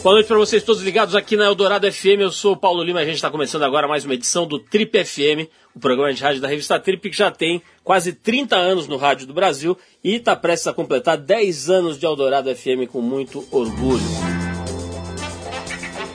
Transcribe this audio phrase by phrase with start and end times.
[0.00, 2.20] Boa noite para vocês todos ligados aqui na Eldorado FM.
[2.20, 3.00] Eu sou o Paulo Lima.
[3.00, 6.40] A gente está começando agora mais uma edição do Trip FM, o programa de rádio
[6.40, 10.36] da revista Trip, que já tem quase 30 anos no rádio do Brasil e está
[10.36, 14.00] prestes a completar 10 anos de Eldorado FM com muito orgulho.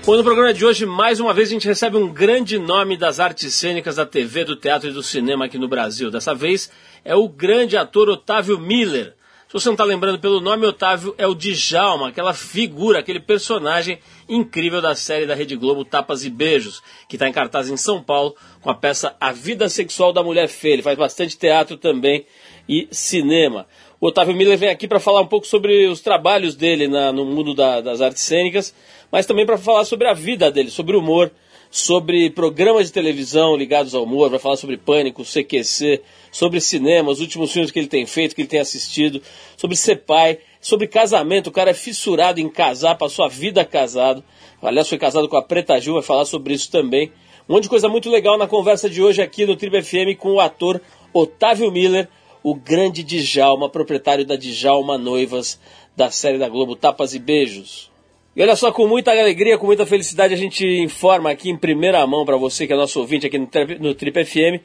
[0.06, 3.20] Bom, no programa de hoje, mais uma vez, a gente recebe um grande nome das
[3.20, 6.10] artes cênicas da TV, do teatro e do cinema aqui no Brasil.
[6.10, 6.72] Dessa vez
[7.04, 9.14] é o grande ator Otávio Miller
[9.54, 14.00] se você não está lembrando pelo nome, Otávio é o Djalma, aquela figura, aquele personagem
[14.28, 18.02] incrível da série da Rede Globo Tapas e Beijos, que está em cartaz em São
[18.02, 20.74] Paulo com a peça A Vida Sexual da Mulher Feia.
[20.74, 22.26] Ele faz bastante teatro também
[22.68, 23.68] e cinema.
[24.02, 27.24] O Otávio Miller vem aqui para falar um pouco sobre os trabalhos dele na, no
[27.24, 28.74] mundo da, das artes cênicas,
[29.12, 31.32] mas também para falar sobre a vida dele, sobre o humor,
[31.74, 37.20] sobre programas de televisão ligados ao humor, vai falar sobre Pânico, CQC, sobre cinema, os
[37.20, 39.20] últimos filmes que ele tem feito, que ele tem assistido,
[39.58, 41.48] sobre ser pai, sobre casamento.
[41.48, 44.24] O cara é fissurado em casar, passou a vida casado.
[44.62, 47.12] Aliás, foi casado com a Preta Gil, vai falar sobre isso também.
[47.50, 50.34] Um monte de coisa muito legal na conversa de hoje aqui no Tribo FM com
[50.34, 50.80] o ator
[51.12, 52.08] Otávio Miller,
[52.44, 55.60] o grande Djalma, proprietário da Djalma Noivas,
[55.98, 57.92] da série da Globo Tapas e Beijos.
[58.36, 62.06] E olha só, com muita alegria, com muita felicidade, a gente informa aqui em primeira
[62.08, 63.48] mão para você que é nosso ouvinte aqui no,
[63.80, 64.60] no Trip FM,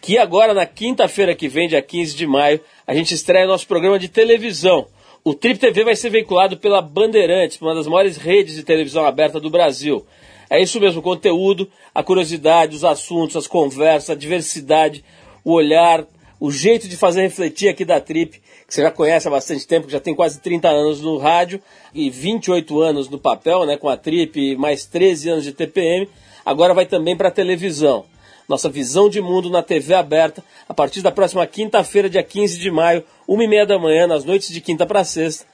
[0.00, 4.00] que agora na quinta-feira que vem, dia 15 de maio, a gente estreia nosso programa
[4.00, 4.86] de televisão.
[5.22, 9.38] O Trip TV vai ser veiculado pela Bandeirantes, uma das maiores redes de televisão aberta
[9.38, 10.04] do Brasil.
[10.50, 15.04] É isso mesmo, o conteúdo, a curiosidade, os assuntos, as conversas, a diversidade,
[15.44, 16.04] o olhar,
[16.44, 19.86] o jeito de fazer refletir aqui da Trip, que você já conhece há bastante tempo,
[19.86, 21.58] que já tem quase 30 anos no rádio
[21.94, 26.06] e 28 anos no papel, né, com a Trip, mais 13 anos de TPM,
[26.44, 28.04] agora vai também para a televisão.
[28.46, 32.70] Nossa visão de mundo na TV aberta, a partir da próxima quinta-feira, dia 15 de
[32.70, 35.46] maio, 1h30 da manhã, nas noites de quinta para sexta,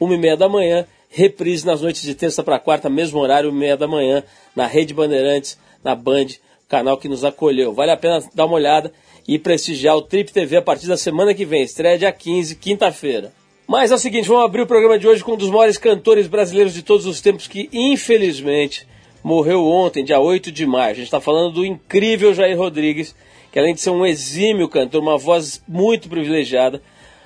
[0.00, 4.22] 1h30 da manhã, reprise nas noites de terça para quarta, mesmo horário, 1h30 da manhã,
[4.56, 6.28] na Rede Bandeirantes, na Band,
[6.66, 7.74] canal que nos acolheu.
[7.74, 8.90] Vale a pena dar uma olhada
[9.28, 11.62] e prestigiar o Trip TV a partir da semana que vem.
[11.62, 13.30] Estreia dia 15, quinta-feira.
[13.66, 16.26] Mas é o seguinte, vamos abrir o programa de hoje com um dos maiores cantores
[16.26, 18.88] brasileiros de todos os tempos que, infelizmente,
[19.22, 20.92] morreu ontem, dia 8 de maio.
[20.92, 23.14] A gente está falando do incrível Jair Rodrigues,
[23.52, 26.80] que além de ser um exímio cantor, uma voz muito privilegiada,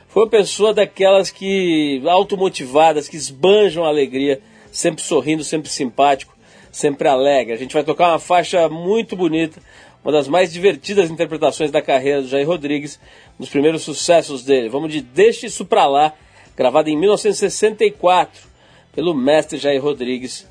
[0.09, 4.41] foi uma pessoa daquelas que automotivadas, que esbanjam a alegria,
[4.73, 6.37] sempre sorrindo, sempre simpático,
[6.73, 7.53] sempre alegre.
[7.53, 9.63] A gente vai tocar uma faixa muito bonita
[10.05, 12.99] uma das mais divertidas interpretações da carreira do Jair Rodrigues,
[13.39, 14.69] um dos primeiros sucessos dele.
[14.69, 16.13] Vamos de Deixe Isso Pra Lá,
[16.57, 18.51] gravada em 1964
[18.95, 20.47] pelo mestre Jair Rodrigues.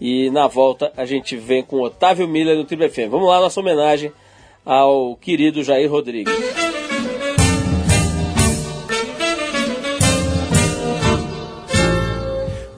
[0.00, 3.10] E na volta a gente vem com Otávio Miller no Triple FM.
[3.10, 4.12] Vamos lá, nossa homenagem
[4.64, 6.32] ao querido Jair Rodrigues.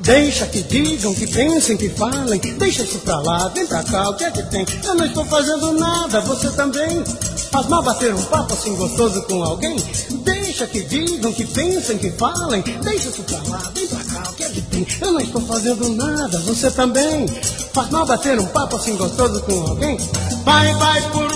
[0.07, 2.39] Deixa que digam, que pensem, que falem.
[2.39, 4.65] Deixa isso pra lá, vem pra cá, o que é que tem?
[4.85, 7.03] Eu não estou fazendo nada, você também.
[7.51, 9.77] Faz mal bater um papo assim gostoso com alguém?
[10.25, 12.63] Deixa que digam, que pensem, que falem.
[12.63, 14.87] Deixa isso pra lá, vem pra cá, o que é que tem?
[15.01, 17.27] Eu não estou fazendo nada, você também.
[17.75, 19.99] Faz mal bater um papo assim gostoso com alguém?
[20.45, 21.36] Vai, vai por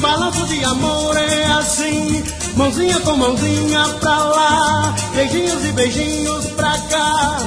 [0.00, 2.24] balanço de amor é assim.
[2.56, 7.38] Mãozinha com mãozinha pra lá, beijinhos e beijinhos pra cá.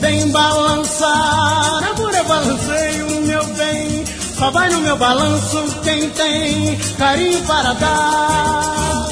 [0.00, 4.04] Vem balançar, amor eu balancei o meu bem.
[4.38, 9.08] Só vai no meu balanço quem tem carinho para dar.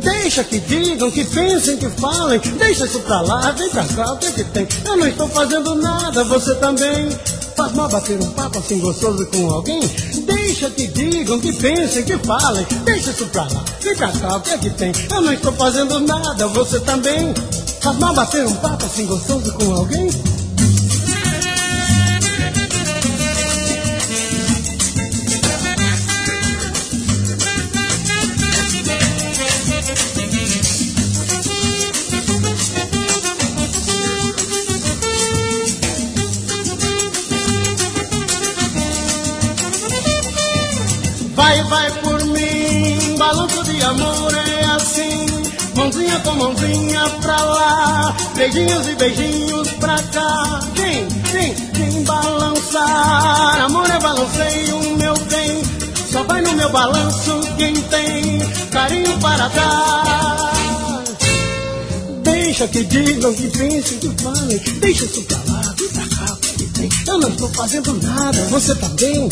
[0.00, 2.40] Deixa que digam, que pensem, que falem.
[2.58, 4.68] Deixa isso pra lá, vem pra cá, o que, é que tem?
[4.84, 7.10] Eu não estou fazendo nada, você também.
[7.56, 9.80] Faz mal bater um papo assim gostoso com alguém?
[10.60, 12.66] Deixa que digam, que pensem, que falem.
[12.84, 13.64] Deixa isso pra lá,
[13.96, 14.92] pra cá, o que é que tem?
[15.10, 17.32] Eu não estou fazendo nada, você também.
[17.80, 20.10] Faz mal bater um papo assim gostoso com alguém?
[43.90, 45.26] Amor é assim.
[45.74, 50.60] Mãozinha com mãozinha pra lá, beijinhos e beijinhos pra cá.
[50.74, 53.60] Vem, vem, vem balançar.
[53.62, 55.62] Amor é balanceio, meu bem.
[56.10, 58.40] Só vai no meu balanço quem tem
[58.70, 61.02] carinho para dar.
[62.22, 64.58] Deixa que digam, que pensem, que falem.
[64.80, 66.88] Deixa isso pra lá, vem pra cá, que tem.
[67.06, 69.28] Eu não estou fazendo nada, você também.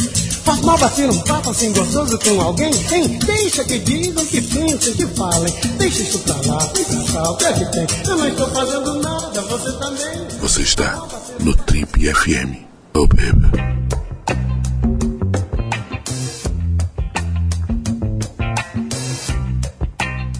[0.49, 2.73] Faz mal bater um papo assim gostoso com alguém?
[2.91, 3.19] Hein?
[3.19, 5.53] Deixa que digam, que pensem, que falem.
[5.77, 7.87] Deixa isso pra lá, vem pra cá, o que é que tem?
[8.07, 10.39] Eu não estou fazendo nada, você você também.
[10.41, 11.07] Você está
[11.41, 12.65] no Trip FM.
[12.95, 13.88] Oh, baby.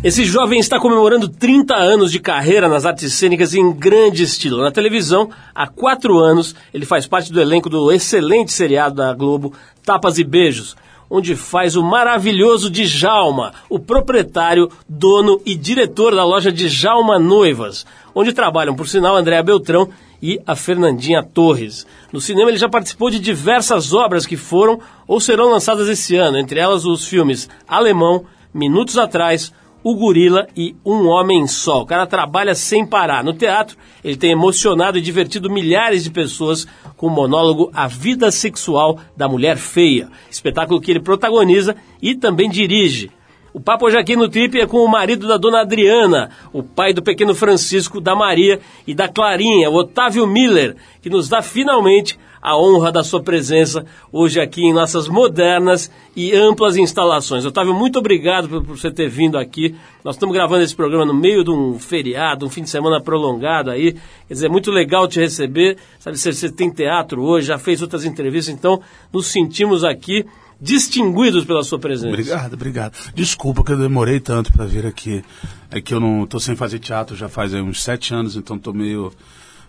[0.03, 4.63] Esse jovem está comemorando 30 anos de carreira nas artes cênicas em grande estilo.
[4.63, 9.53] Na televisão, há quatro anos, ele faz parte do elenco do excelente seriado da Globo
[9.85, 10.77] Tapas e Beijos,
[11.11, 17.85] onde faz o maravilhoso Djalma, o proprietário, dono e diretor da loja Djalma Noivas,
[18.15, 19.89] onde trabalham, por sinal, Andréa Beltrão
[20.23, 21.85] e a Fernandinha Torres.
[22.13, 24.79] No cinema, ele já participou de diversas obras que foram
[25.09, 28.25] ou serão lançadas esse ano, entre elas os filmes Alemão,
[28.55, 31.83] Minutos Atrás, o Gorila e Um Homem Só.
[31.83, 33.23] O cara trabalha sem parar.
[33.23, 36.67] No teatro, ele tem emocionado e divertido milhares de pessoas
[36.97, 42.51] com o monólogo A Vida Sexual da Mulher Feia, espetáculo que ele protagoniza e também
[42.51, 43.11] dirige.
[43.53, 46.93] O papo hoje aqui no Trip é com o marido da dona Adriana, o pai
[46.93, 52.19] do pequeno Francisco, da Maria e da Clarinha, o Otávio Miller, que nos dá finalmente
[52.43, 57.47] a honra da sua presença hoje aqui em nossas modernas e amplas instalações.
[57.47, 59.75] Otávio, muito obrigado por, por você ter vindo aqui.
[60.05, 63.71] Nós estamos gravando esse programa no meio de um feriado, um fim de semana prolongado
[63.71, 63.93] aí.
[64.29, 65.79] Quer dizer, é muito legal te receber.
[65.99, 68.81] Sabe, você, você tem teatro hoje, já fez outras entrevistas, então
[69.11, 70.27] nos sentimos aqui
[70.61, 72.09] distinguidos pela sua presença.
[72.09, 73.13] Obrigado, obrigado.
[73.15, 75.25] Desculpa que eu demorei tanto para vir aqui.
[75.71, 78.75] É que eu não estou sem fazer teatro já faz uns sete anos, então estou
[78.75, 79.13] meio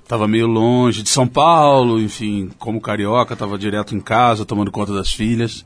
[0.10, 4.92] Tava meio longe de São Paulo, enfim, como carioca, tava direto em casa, tomando conta
[4.92, 5.64] das filhas.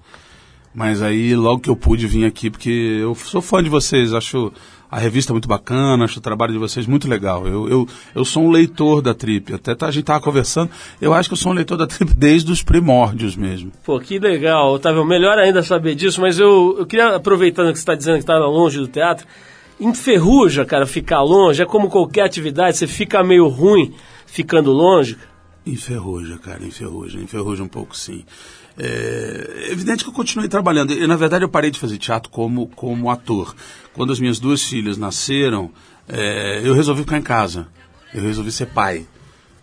[0.73, 4.51] Mas aí, logo que eu pude vir aqui, porque eu sou fã de vocês, acho
[4.93, 7.47] a revista muito bacana, acho o trabalho de vocês muito legal.
[7.47, 10.69] Eu, eu, eu sou um leitor da Trip, até tá, a gente tava conversando,
[11.01, 13.71] eu acho que eu sou um leitor da Trip desde os primórdios mesmo.
[13.83, 17.81] Pô, que legal, Otávio, melhor ainda saber disso, mas eu, eu queria, aproveitando que você
[17.81, 19.25] está dizendo que estava longe do teatro,
[19.79, 23.95] enferruja, cara, ficar longe, é como qualquer atividade, você fica meio ruim
[24.27, 25.17] ficando longe?
[25.65, 28.23] Enferruja, cara, enferruja, enferruja um pouco sim.
[28.77, 30.93] É evidente que eu continuei trabalhando.
[30.93, 33.55] E, na verdade, eu parei de fazer teatro como, como ator.
[33.93, 35.71] Quando as minhas duas filhas nasceram,
[36.07, 37.67] é, eu resolvi ficar em casa.
[38.13, 39.05] Eu resolvi ser pai.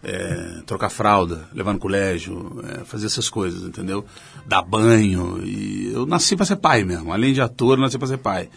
[0.02, 4.02] É, trocar fralda, levar no colégio, é, fazer essas coisas, entendeu?
[4.46, 5.42] Dar banho.
[5.44, 7.12] E eu nasci para ser pai mesmo.
[7.12, 8.48] Além de ator, eu nasci para ser pai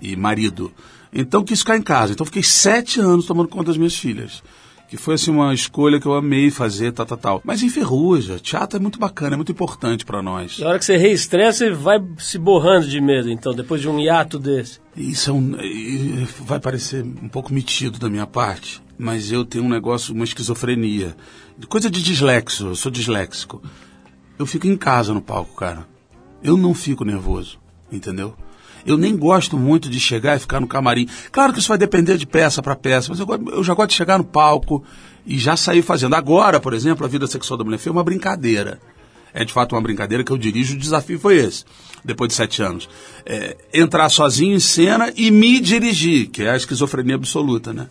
[0.00, 0.70] e marido.
[1.12, 2.12] Então quis ficar em casa.
[2.12, 4.44] Então fiquei sete anos tomando conta das minhas filhas
[4.92, 7.42] que foi assim uma escolha que eu amei fazer, tal, tal, tal.
[7.46, 10.58] Mas enferruja, teatro é muito bacana, é muito importante para nós.
[10.58, 13.98] Na hora que você reestreia, você vai se borrando de medo, então, depois de um
[13.98, 14.80] hiato desse.
[14.94, 15.56] Isso é um,
[16.40, 21.16] vai parecer um pouco metido da minha parte, mas eu tenho um negócio, uma esquizofrenia.
[21.70, 23.62] Coisa de dislexo, eu sou disléxico.
[24.38, 25.88] Eu fico em casa no palco, cara.
[26.42, 27.58] Eu não fico nervoso,
[27.90, 28.36] entendeu?
[28.86, 31.08] Eu nem gosto muito de chegar e ficar no camarim.
[31.30, 33.96] Claro que isso vai depender de peça para peça, mas eu, eu, já gosto de
[33.96, 34.84] chegar no palco
[35.26, 36.14] e já sair fazendo.
[36.14, 38.80] Agora, por exemplo, a vida sexual da mulher feia é uma brincadeira.
[39.34, 41.64] É de fato uma brincadeira que eu dirijo, o desafio foi esse,
[42.04, 42.88] depois de sete anos.
[43.24, 47.88] É, entrar sozinho em cena e me dirigir, que é a esquizofrenia absoluta, né?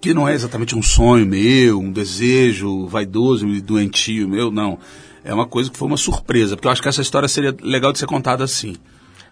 [0.00, 4.78] Que não é exatamente um sonho meu, um desejo vaidoso e doentio meu, não.
[5.22, 7.92] É uma coisa que foi uma surpresa, porque eu acho que essa história seria legal
[7.92, 8.76] de ser contada assim.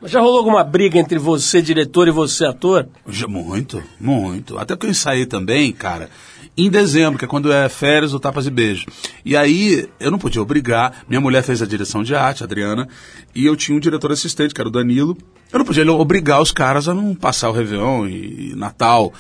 [0.05, 2.89] Já rolou alguma briga entre você, diretor, e você, ator?
[3.29, 4.56] Muito, muito.
[4.56, 6.09] Até que eu ensaiei também, cara,
[6.56, 8.87] em dezembro, que é quando é férias do Tapas e Beijo.
[9.25, 12.89] E aí, eu não podia obrigar, minha mulher fez a direção de arte, a Adriana,
[13.34, 15.17] e eu tinha um diretor assistente, que era o Danilo.
[15.53, 19.13] Eu não podia obrigar os caras a não passar o Réveillon e Natal.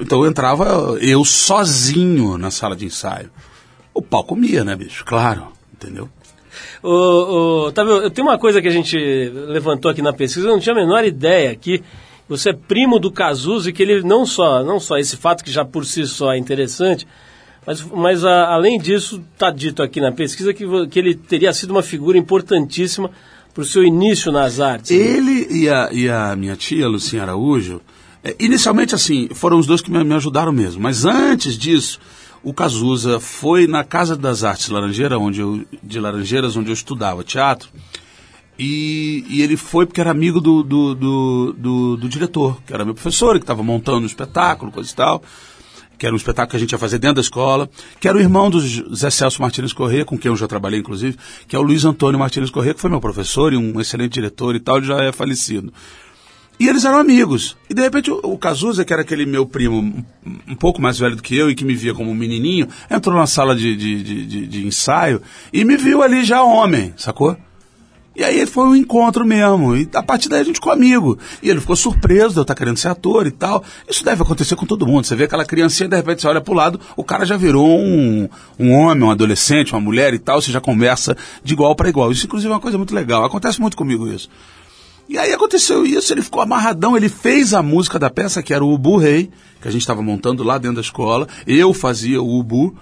[0.00, 3.30] Então eu entrava eu sozinho na sala de ensaio.
[3.92, 5.04] O pau comia, né, bicho?
[5.04, 6.08] Claro, entendeu?
[6.82, 8.10] Ô, ô, tá vendo?
[8.10, 11.04] Tem uma coisa que a gente levantou aqui na pesquisa, eu não tinha a menor
[11.04, 11.82] ideia que
[12.28, 15.50] você é primo do Cazuza e que ele não só, não só esse fato que
[15.50, 17.06] já por si só é interessante,
[17.66, 21.70] mas, mas a, além disso, está dito aqui na pesquisa que, que ele teria sido
[21.70, 23.10] uma figura importantíssima
[23.52, 24.90] para o seu início nas artes.
[24.90, 24.96] Né?
[24.96, 27.80] Ele e, a, e a minha tia, Lucinha Araújo,
[28.22, 32.00] é, inicialmente assim, foram os dois que me, me ajudaram mesmo, mas antes disso
[32.44, 37.24] o Cazuza foi na Casa das Artes Laranjeira, onde eu, de Laranjeiras, onde eu estudava
[37.24, 37.70] teatro,
[38.58, 42.84] e, e ele foi porque era amigo do, do, do, do, do diretor, que era
[42.84, 45.22] meu professor, que estava montando um espetáculo, coisa e tal,
[45.98, 48.20] que era um espetáculo que a gente ia fazer dentro da escola, que era o
[48.20, 48.60] irmão do
[48.94, 51.16] Zé Celso Martins Corrêa, com quem eu já trabalhei, inclusive,
[51.48, 54.54] que é o Luiz Antônio Martins Corrêa, que foi meu professor e um excelente diretor
[54.54, 55.72] e tal, ele já é falecido.
[56.58, 57.56] E eles eram amigos.
[57.68, 60.04] E de repente o, o Cazuza, que era aquele meu primo
[60.48, 63.16] um, pouco mais velho do que eu e que me via como um menininho, entrou
[63.16, 65.20] na sala de, de, de, de, ensaio
[65.52, 67.36] e me viu ali já homem, sacou?
[68.16, 69.76] E aí foi um encontro mesmo.
[69.76, 71.18] E a partir daí a gente ficou amigo.
[71.42, 73.64] E ele ficou surpreso de eu estar querendo ser ator e tal.
[73.88, 75.04] Isso deve acontecer com todo mundo.
[75.04, 78.28] Você vê aquela criancinha, de repente você olha pro lado, o cara já virou um,
[78.56, 80.40] um homem, um adolescente, uma mulher e tal.
[80.40, 82.12] Você já conversa de igual para igual.
[82.12, 83.24] Isso, inclusive, é uma coisa muito legal.
[83.24, 84.30] Acontece muito comigo isso.
[85.08, 88.64] E aí aconteceu isso, ele ficou amarradão, ele fez a música da peça, que era
[88.64, 89.30] o Ubu Rei,
[89.60, 91.28] que a gente estava montando lá dentro da escola.
[91.46, 92.76] Eu fazia o Ubu.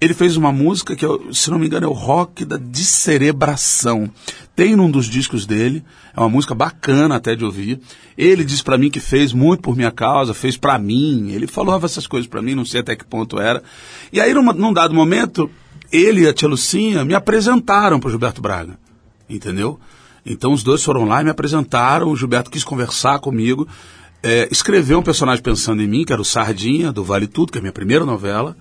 [0.00, 4.08] Ele fez uma música que, se não me engano, é o rock da descerebração.
[4.54, 5.84] Tem num dos discos dele,
[6.16, 7.80] é uma música bacana até de ouvir.
[8.16, 11.30] Ele disse para mim que fez muito por minha causa, fez para mim.
[11.32, 13.60] Ele falava essas coisas para mim, não sei até que ponto era.
[14.12, 15.50] E aí, num, num dado momento,
[15.90, 18.78] ele e a tia Lucinha me apresentaram para Gilberto Braga,
[19.28, 19.80] entendeu?
[20.28, 22.08] Então os dois foram lá e me apresentaram.
[22.08, 23.66] O Gilberto quis conversar comigo,
[24.22, 27.58] é, escreveu um personagem pensando em mim, que era o Sardinha, do Vale Tudo, que
[27.58, 28.56] é a minha primeira novela.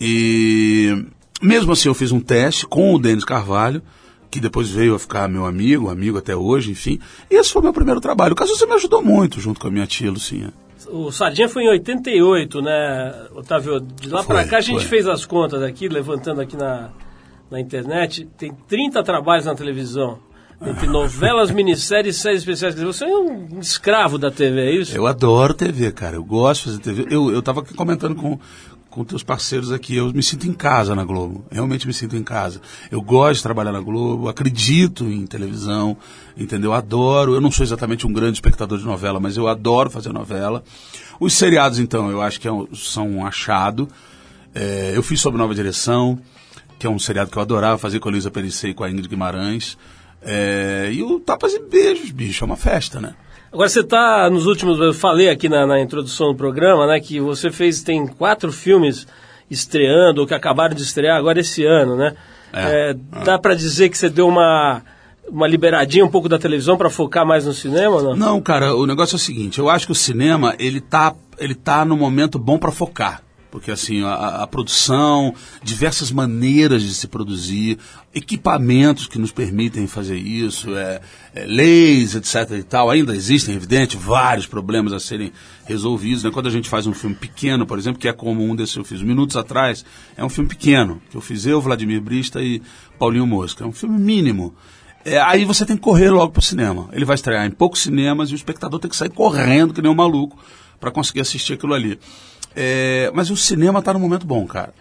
[0.00, 1.04] E
[1.40, 3.82] mesmo assim eu fiz um teste com o Denis Carvalho,
[4.30, 6.98] que depois veio a ficar meu amigo, amigo até hoje, enfim.
[7.30, 8.32] E esse foi meu primeiro trabalho.
[8.32, 10.52] O caso você me ajudou muito junto com a minha tia Lucinha.
[10.88, 13.80] O Sardinha foi em 88, né, Otávio?
[13.80, 14.88] De lá para cá a gente foi.
[14.88, 16.90] fez as contas aqui, levantando aqui na,
[17.50, 18.28] na internet.
[18.36, 20.18] Tem 30 trabalhos na televisão.
[20.64, 22.74] Entre novelas, minisséries séries especiais.
[22.74, 24.96] Você é um escravo da TV, é isso?
[24.96, 26.16] Eu adoro TV, cara.
[26.16, 27.14] Eu gosto de fazer TV.
[27.14, 28.38] Eu, eu tava aqui comentando com,
[28.88, 29.96] com teus parceiros aqui.
[29.96, 31.44] Eu me sinto em casa na Globo.
[31.50, 32.60] Realmente me sinto em casa.
[32.90, 35.96] Eu gosto de trabalhar na Globo, acredito em televisão,
[36.36, 36.72] entendeu?
[36.72, 37.34] Adoro.
[37.34, 40.62] Eu não sou exatamente um grande espectador de novela, mas eu adoro fazer novela.
[41.18, 43.88] Os seriados, então, eu acho que é um, são um achado.
[44.54, 46.20] É, eu fiz Sob Nova Direção,
[46.78, 48.90] que é um seriado que eu adorava fazer com a Luísa Perissei e com a
[48.90, 49.76] Ingrid Guimarães.
[50.24, 53.14] É, e o Tapas e Beijos, bicho, é uma festa, né?
[53.52, 57.20] Agora você está nos últimos, eu falei aqui na, na, introdução do programa, né, que
[57.20, 59.06] você fez tem quatro filmes
[59.50, 62.14] estreando ou que acabaram de estrear agora esse ano, né?
[62.52, 64.82] É, é, dá para dizer que você deu uma
[65.28, 68.16] uma liberadinha um pouco da televisão para focar mais no cinema, não?
[68.16, 71.54] Não, cara, o negócio é o seguinte, eu acho que o cinema ele tá ele
[71.54, 73.22] tá no momento bom para focar
[73.52, 77.78] porque assim a, a, produção, diversas maneiras de se produzir,
[78.14, 81.02] equipamentos que nos permitem fazer isso, é,
[81.34, 82.58] é, leis, etc.
[82.58, 85.30] e tal, ainda existem, evidente, vários problemas a serem
[85.66, 86.24] resolvidos.
[86.24, 86.30] Né?
[86.30, 88.84] Quando a gente faz um filme pequeno, por exemplo, que é como um desses eu
[88.84, 89.84] fiz minutos atrás,
[90.16, 92.62] é um filme pequeno que eu fiz eu, Vladimir Brista e
[92.98, 94.54] Paulinho Mosca, é um filme mínimo.
[95.04, 96.88] É, aí você tem que correr logo para o cinema.
[96.90, 99.90] Ele vai estrear em poucos cinemas e o espectador tem que sair correndo que nem
[99.90, 100.38] um maluco
[100.80, 101.98] para conseguir assistir aquilo ali.
[102.54, 104.72] É, mas o cinema está num momento bom, cara.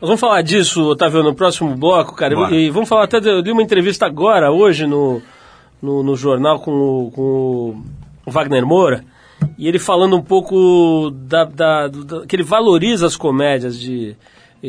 [0.00, 2.34] Nós vamos falar disso, Otávio, no próximo bloco, cara.
[2.34, 2.54] Bora.
[2.54, 5.22] E vamos falar até de, de, uma entrevista agora, hoje, no,
[5.80, 7.82] no, no jornal com o, com
[8.26, 9.04] o Wagner Moura.
[9.56, 14.16] E ele falando um pouco da, da, da que ele valoriza as comédias de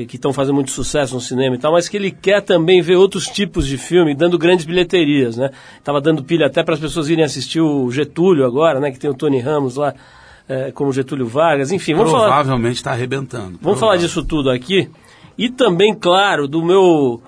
[0.07, 2.95] que estão fazendo muito sucesso no cinema e tal, mas que ele quer também ver
[2.95, 5.51] outros tipos de filme dando grandes bilheterias, né?
[5.83, 8.89] Tava dando pilha até para as pessoas irem assistir o Getúlio agora, né?
[8.89, 9.93] Que tem o Tony Ramos lá
[10.47, 11.93] é, como Getúlio Vargas, enfim.
[11.93, 13.57] Vamos Provavelmente está arrebentando.
[13.61, 14.89] Vamos falar disso tudo aqui.
[15.37, 17.21] E também, claro, do meu,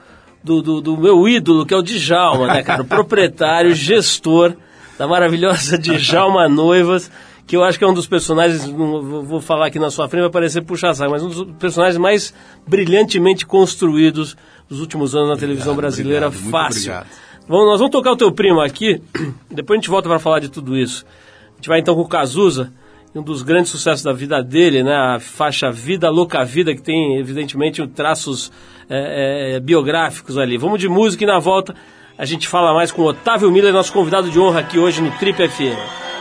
[0.44, 2.84] do, do, do meu ídolo, que é o Djalma, né, cara?
[2.84, 4.56] O proprietário, gestor
[4.98, 7.12] da maravilhosa Djalma Noivas,
[7.48, 10.32] que eu acho que é um dos personagens, vou falar aqui na sua frente, vai
[10.32, 12.34] parecer puxar saco, mas um dos personagens mais
[12.68, 14.36] brilhantemente construídos
[14.70, 16.94] dos últimos anos na obrigado, televisão brasileira, obrigado, fácil.
[17.48, 19.02] Vamos, nós vamos tocar o teu primo aqui,
[19.52, 21.06] depois a gente volta para falar de tudo isso.
[21.54, 22.74] A gente vai então com o Cazuza,
[23.16, 24.94] um dos grandes sucessos da vida dele, né?
[24.94, 28.52] A faixa Vida Louca Vida, que tem, evidentemente, traços
[28.90, 30.58] é, é, biográficos ali.
[30.58, 31.74] Vamos de música e na volta
[32.18, 35.48] a gente fala mais com Otávio Miller, nosso convidado de honra aqui hoje no Trip
[35.48, 36.15] FM.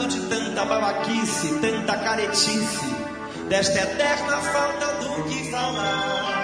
[0.00, 2.94] cansado de tanta babaquice, tanta caretice,
[3.48, 6.40] desta eterna falta do que falar.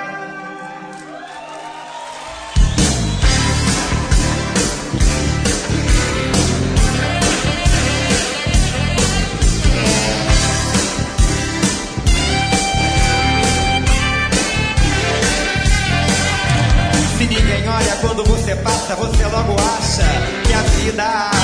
[17.17, 20.05] Se ninguém olha quando você passa, você logo acha
[20.47, 21.36] que a vida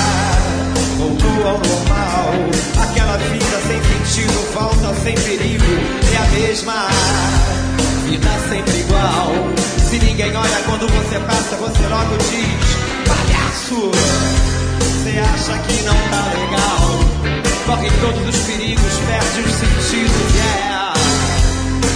[11.62, 13.90] você logo diz: palhaço,
[14.80, 16.98] você acha que não tá legal?
[17.66, 20.92] Corre todos os perigos, perde os sentidos, yeah.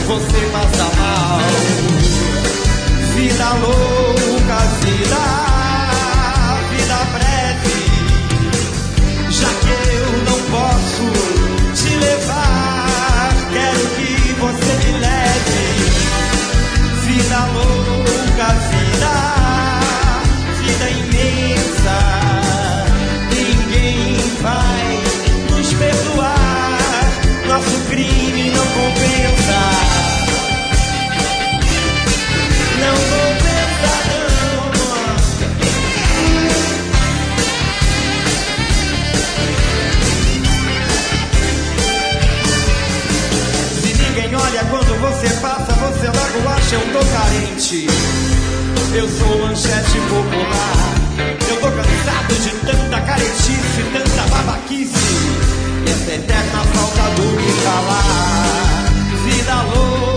[0.07, 1.41] Você passa mal.
[3.17, 5.46] Vida louca, vida
[46.73, 47.87] eu tô carente.
[48.95, 50.95] Eu sou manchete popular.
[51.49, 54.93] Eu tô cansado de tanta caretice, tanta babaquice.
[55.87, 58.87] E essa eterna falta do que falar.
[59.25, 60.16] Vida louca,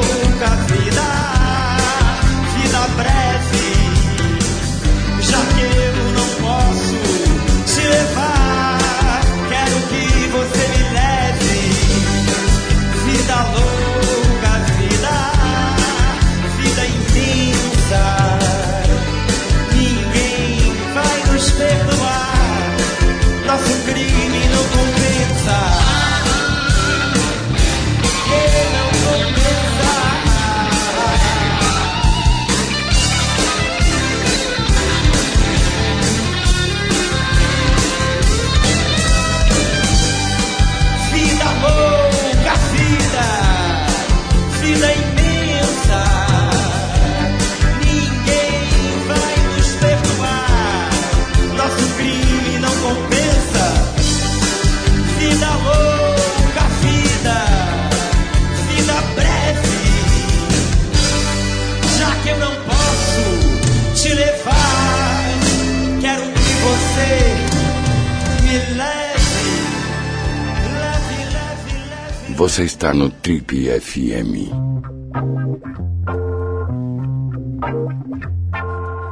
[72.79, 74.47] está no Trip FM.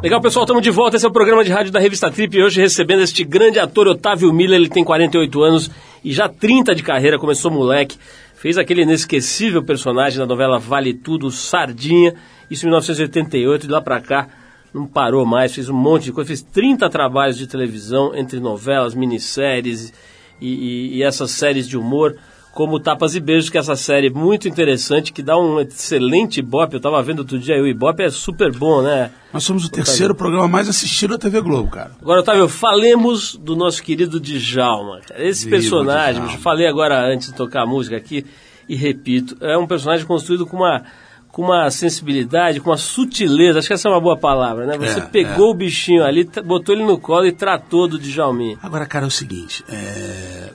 [0.02, 0.96] Legal, pessoal, estamos de volta.
[0.96, 2.42] Esse é o programa de rádio da revista Trip.
[2.42, 4.58] Hoje recebendo este grande ator Otávio Miller.
[4.58, 5.70] Ele tem 48 anos
[6.02, 7.20] e já 30 de carreira.
[7.20, 7.98] Começou moleque.
[8.36, 12.14] Fez aquele inesquecível personagem da novela Vale Tudo, Sardinha.
[12.50, 13.68] Isso em 1988.
[13.68, 14.30] De lá pra cá,
[14.74, 15.54] não parou mais.
[15.54, 16.30] Fez um monte de coisa.
[16.30, 19.92] Fez 30 trabalhos de televisão, entre novelas, minisséries
[20.40, 22.16] e, e- e essas séries de humor.
[22.58, 26.74] Como Tapas e Beijos, que é essa série muito interessante, que dá um excelente ibope.
[26.74, 29.12] Eu tava vendo outro dia aí, o ibope é super bom, né?
[29.32, 31.92] Nós somos o terceiro programa mais assistido da TV Globo, cara.
[32.02, 35.02] Agora, Otávio, falemos do nosso querido Djalma.
[35.08, 35.24] cara.
[35.24, 38.26] Esse personagem, eu falei agora antes de tocar a música aqui,
[38.68, 40.82] e repito, é um personagem construído com uma,
[41.30, 44.80] com uma sensibilidade, com uma sutileza, acho que essa é uma boa palavra, né?
[44.80, 45.52] Você É, pegou é.
[45.52, 48.58] o bichinho ali, botou ele no colo e tratou do Djalminha.
[48.64, 50.50] Agora, cara, é o seguinte, é,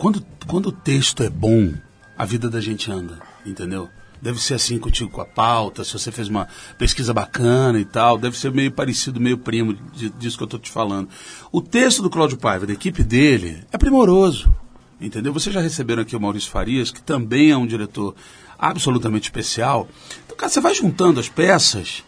[0.00, 1.74] quando, quando o texto é bom,
[2.16, 3.86] a vida da gente anda, entendeu?
[4.20, 8.16] Deve ser assim contigo com a pauta, se você fez uma pesquisa bacana e tal,
[8.16, 11.08] deve ser meio parecido, meio primo de- disso que eu tô te falando.
[11.52, 14.54] O texto do Cláudio Paiva, da equipe dele, é primoroso,
[14.98, 15.34] entendeu?
[15.34, 18.14] Vocês já receberam aqui o Maurício Farias, que também é um diretor
[18.58, 19.86] absolutamente especial.
[20.24, 22.02] Então, cara, você vai juntando as peças,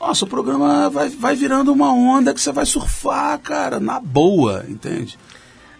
[0.00, 4.64] nossa, o programa vai, vai virando uma onda que você vai surfar, cara, na boa,
[4.66, 5.18] entende?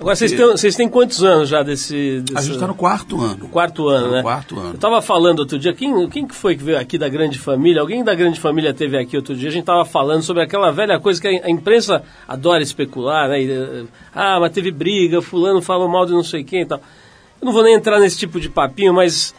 [0.01, 2.23] Agora, vocês têm, vocês têm quantos anos já desse...
[2.31, 3.49] A desse- gente está no quarto ano.
[3.49, 4.23] Quarto ano, Tá né?
[4.23, 4.71] quarto ano.
[4.75, 7.83] Eu tava falando outro dia, quem, quem que foi que veio aqui da Grande Família?
[7.83, 10.99] Alguém da Grande Família teve aqui outro dia, a gente tava falando sobre aquela velha
[10.99, 13.43] coisa que a, a imprensa adora especular, né?
[13.43, 13.85] E, eh,
[14.15, 16.81] ah, mas teve briga, fulano falou mal de não sei quem e tal.
[17.41, 19.35] Eu não vou nem entrar nesse tipo de papinho, mas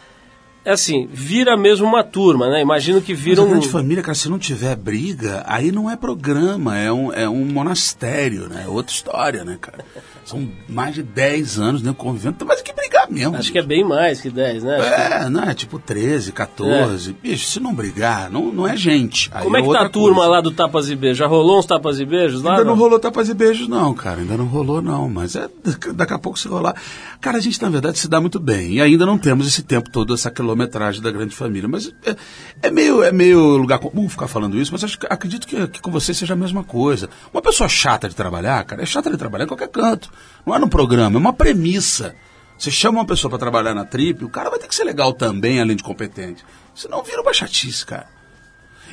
[0.64, 2.60] é assim, vira mesmo uma turma, né?
[2.60, 3.48] Imagino que Mas vira a um...
[3.48, 7.44] grande família, cara, se não tiver briga, aí não é programa, é um, é um
[7.44, 8.62] monastério, né?
[8.64, 9.84] É outra história, né, cara?
[10.24, 12.44] São mais de 10 anos né, convivendo.
[12.46, 13.36] Mas que brigar mesmo.
[13.36, 14.78] Acho que é bem mais que 10, né?
[15.24, 17.12] É, não, é tipo 13, 14.
[17.22, 19.30] Bicho, se não brigar, não, não é gente.
[19.32, 20.30] Aí Como é que tá a turma coisa.
[20.30, 21.18] lá do Tapas e Beijos?
[21.18, 22.52] Já rolou uns Tapas e Beijos lá?
[22.52, 24.20] Ainda não rolou tapas e beijos, não, cara.
[24.20, 25.08] Ainda não rolou, não.
[25.08, 25.48] Mas é
[25.94, 26.74] daqui- a pouco se rolar.
[27.20, 28.72] Cara, a gente, na verdade, se dá muito bem.
[28.74, 31.68] E ainda não temos esse tempo todo, essa quilometragem da grande família.
[31.68, 32.16] Mas é,
[32.62, 35.80] é meio, é meio lugar comum ficar falando isso, mas acho que- acredito que, que
[35.80, 37.08] com você seja a mesma coisa.
[37.32, 40.10] Uma pessoa chata de trabalhar, cara, é chata de trabalhar em qualquer canto.
[40.46, 42.14] Não é no programa, é uma premissa.
[42.62, 45.12] Você chama uma pessoa para trabalhar na trip, o cara vai ter que ser legal
[45.12, 46.44] também, além de competente.
[46.72, 48.06] Senão vira uma chatice, cara.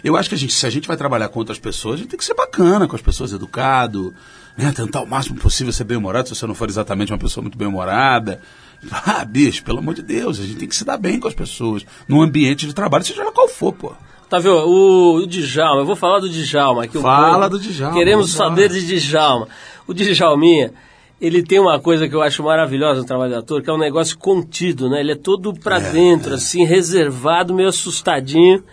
[0.03, 2.09] Eu acho que a gente, se a gente vai trabalhar com outras pessoas, a gente
[2.09, 4.11] tem que ser bacana com as pessoas, educado,
[4.57, 4.73] né?
[4.75, 8.41] Tentar o máximo possível ser bem-humorado, se você não for exatamente uma pessoa muito bem-humorada.
[8.91, 11.33] Ah, bicho, pelo amor de Deus, a gente tem que se dar bem com as
[11.33, 13.93] pessoas, num ambiente de trabalho, seja lá qual for, pô.
[14.29, 14.55] Tá vendo?
[14.55, 16.97] O, o Djalma, eu vou falar do Djalma aqui.
[16.97, 19.49] Fala do Djalma, Queremos saber de Djalma.
[19.85, 20.73] O Djalminha,
[21.21, 23.77] ele tem uma coisa que eu acho maravilhosa no trabalho do ator, que é um
[23.77, 25.01] negócio contido, né?
[25.01, 28.63] Ele é todo pra dentro, assim, reservado, meio assustadinho.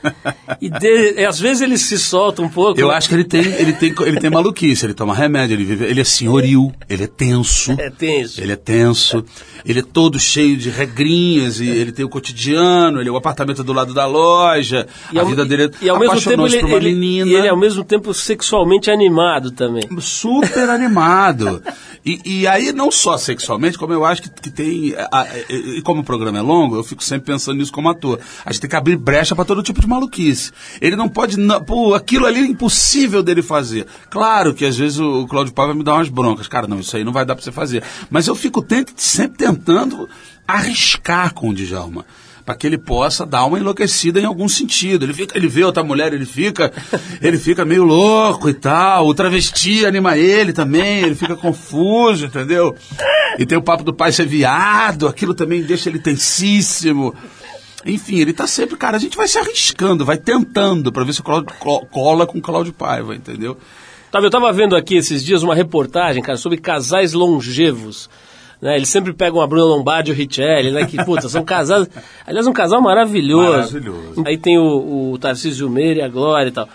[0.60, 2.80] e de- às vezes ele se solta um pouco.
[2.80, 2.94] Eu né?
[2.94, 6.00] acho que ele tem, ele tem, ele tem maluquice, ele toma remédio, ele vive, ele
[6.00, 7.72] é senhoril, ele é tenso.
[7.78, 8.40] É tenso.
[8.40, 9.24] Ele é tenso,
[9.64, 13.64] ele é todo cheio de regrinhas, e ele tem o cotidiano, ele é o apartamento
[13.64, 16.56] do lado da loja, E a ao, vida dele é e ao mesmo tempo ele,
[16.74, 17.30] ele- menina.
[17.30, 19.82] e ele é ao mesmo tempo sexualmente animado também.
[20.00, 21.62] super animado.
[22.04, 24.94] E, e aí, não só sexualmente, como eu acho que, que tem.
[24.96, 27.88] a- a- E, e como o programa é longo, eu fico sempre pensando nisso como
[27.88, 28.18] ator.
[28.44, 30.50] A gente tem que abrir brecha para todo tipo de maluquice.
[30.80, 31.36] Ele não pode.
[31.64, 33.86] Pô, aquilo ali é impossível dele fazer.
[34.10, 36.48] Claro que às vezes o, Cláudio Paiva me dá umas broncas.
[36.48, 37.84] Cara, não, isso aí não vai dar para você fazer.
[38.10, 40.08] Mas eu fico sempre tentando
[40.48, 42.04] arriscar com o Djalma
[42.46, 45.04] para que ele possa dar uma enlouquecida em algum sentido.
[45.04, 46.72] Ele fica, ele vê outra mulher, ele fica,
[47.20, 49.08] ele fica meio louco e tal.
[49.08, 52.72] O travesti anima ele também, ele fica confuso, entendeu?
[53.36, 57.12] E tem o papo do pai ser viado, aquilo também deixa ele tensíssimo.
[57.84, 61.22] Enfim, ele tá sempre, cara, a gente vai se arriscando, vai tentando para ver se
[61.22, 63.56] Cláudio co- cola com o Cláudio Paiva, entendeu?
[64.10, 68.08] Tá, eu tava vendo aqui esses dias uma reportagem, cara, sobre casais longevos.
[68.60, 68.76] Né?
[68.76, 70.86] Eles sempre pegam a Bruna Lombardi e o Richelli, né?
[70.86, 71.88] Que, puta, são casados...
[72.26, 73.74] Aliás, um casal maravilhoso.
[73.74, 74.24] Maravilhoso.
[74.26, 76.68] Aí tem o, o Tarcísio Meira e a Glória e tal.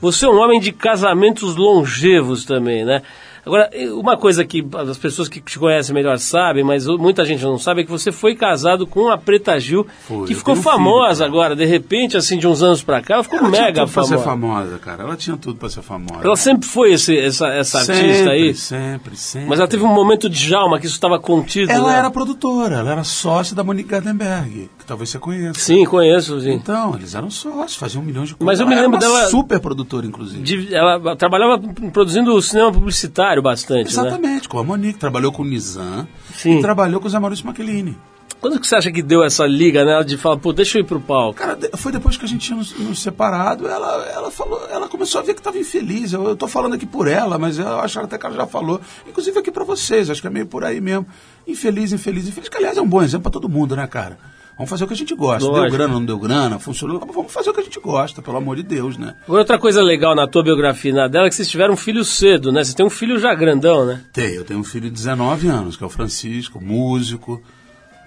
[0.00, 3.02] Você é um homem de casamentos longevos também, né?
[3.48, 7.58] Agora, uma coisa que as pessoas que te conhecem melhor sabem, mas muita gente não
[7.58, 11.24] sabe, é que você foi casado com a Preta Gil, Foi, que ficou filho, famosa
[11.24, 11.30] cara.
[11.30, 13.92] agora, de repente, assim, de uns anos pra cá, ela ficou Ela tinha mega tudo
[13.92, 14.18] pra famosa.
[14.18, 15.02] ser famosa, cara.
[15.04, 16.20] Ela tinha tudo pra ser famosa.
[16.22, 18.54] Ela sempre foi esse, essa, essa artista sempre, aí.
[18.54, 19.48] Sempre, sempre.
[19.48, 21.72] Mas ela teve um momento de Jalma que isso estava contido.
[21.72, 21.98] Ela né?
[22.00, 25.60] era produtora, ela era sócia da Monique Gardenberg, que talvez você conheça.
[25.60, 26.50] Sim, conheço, sim.
[26.52, 28.46] Então, eles eram sócios, faziam um milhão de coisas.
[28.46, 30.42] Mas eu me lembro dela- super produtora, inclusive.
[30.42, 31.58] De- ela trabalhava
[31.92, 34.02] produzindo cinema publicitário bastante, né?
[34.02, 34.98] Exatamente, com a Monique.
[34.98, 36.58] Trabalhou com o Nizam Sim.
[36.58, 37.96] e trabalhou com o Zé Maurício Machelini.
[38.40, 40.00] Quando que você acha que deu essa liga, né?
[40.04, 41.34] De falar, pô, deixa eu ir pro palco.
[41.40, 45.20] Cara, foi depois que a gente tinha nos, nos separado, ela, ela falou, ela começou
[45.20, 46.12] a ver que estava infeliz.
[46.12, 48.80] Eu, eu tô falando aqui por ela, mas eu acho até que ela já falou.
[49.08, 51.04] Inclusive aqui para vocês, acho que é meio por aí mesmo.
[51.48, 54.16] Infeliz, infeliz, infeliz, que aliás é um bom exemplo para todo mundo, né, cara?
[54.58, 55.38] Vamos fazer o que a gente gosta.
[55.38, 55.76] Deu Lógico.
[55.76, 56.98] grana, não deu grana, funcionou.
[56.98, 59.14] Vamos fazer o que a gente gosta, pelo amor de Deus, né?
[59.22, 62.04] Agora, outra coisa legal na tua biografia na dela é que vocês tiveram um filho
[62.04, 62.64] cedo, né?
[62.64, 64.02] Você tem um filho já grandão, né?
[64.12, 67.40] Tem, eu tenho um filho de 19 anos, que é o Francisco, músico,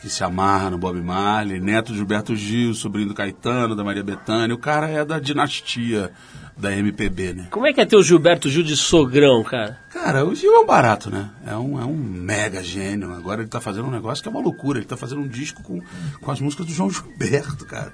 [0.01, 4.03] que se amarra no Bob Marley, neto de Gilberto Gil, sobrinho do Caetano, da Maria
[4.03, 4.53] Bethânia.
[4.53, 6.11] O cara é da dinastia
[6.57, 7.47] da MPB, né?
[7.49, 9.79] Como é que é ter o Gilberto Gil de sogrão, cara?
[9.89, 11.29] Cara, o Gil é um barato, né?
[11.45, 13.13] É um, é um mega gênio.
[13.13, 14.79] Agora ele tá fazendo um negócio que é uma loucura.
[14.79, 15.81] Ele tá fazendo um disco com,
[16.21, 17.91] com as músicas do João Gilberto, cara.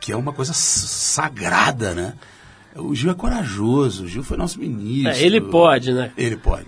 [0.00, 2.14] Que é uma coisa sagrada, né?
[2.74, 5.10] O Gil é corajoso, o Gil foi nosso ministro.
[5.12, 6.10] É, ele pode, né?
[6.16, 6.66] Ele pode,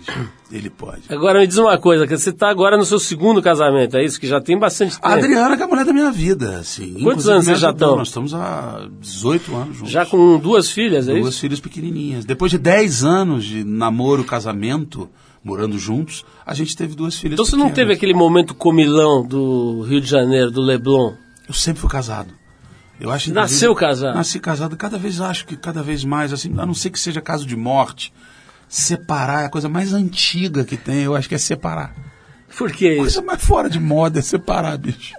[0.51, 1.01] ele pode.
[1.09, 4.19] Agora me diz uma coisa, que você tá agora no seu segundo casamento, é isso?
[4.19, 5.07] Que já tem bastante tempo.
[5.07, 6.93] A Adriana que é a mulher da minha vida, assim.
[6.93, 7.95] Quantos Inclusive, anos vocês já estão?
[7.95, 9.91] Nós estamos há 18 anos juntos.
[9.91, 11.41] Já com duas filhas, é Duas isso?
[11.41, 12.23] filhas pequenininhas.
[12.23, 15.09] Depois de 10 anos de namoro, casamento,
[15.43, 17.75] morando juntos, a gente teve duas filhas Então você não pequenas.
[17.87, 21.13] teve aquele momento comilão do Rio de Janeiro, do Leblon?
[21.47, 22.29] Eu sempre fui casado.
[22.99, 24.15] Eu acho Nasceu casado?
[24.15, 24.77] Nasci casado.
[24.77, 27.55] Cada vez acho que cada vez mais, assim, a não ser que seja caso de
[27.55, 28.13] morte,
[28.69, 31.03] separar é a coisa mais antiga que tem.
[31.03, 31.93] Eu acho que é separar.
[32.57, 32.97] Por que isso?
[33.01, 35.13] coisa mais fora de moda é separar, bicho.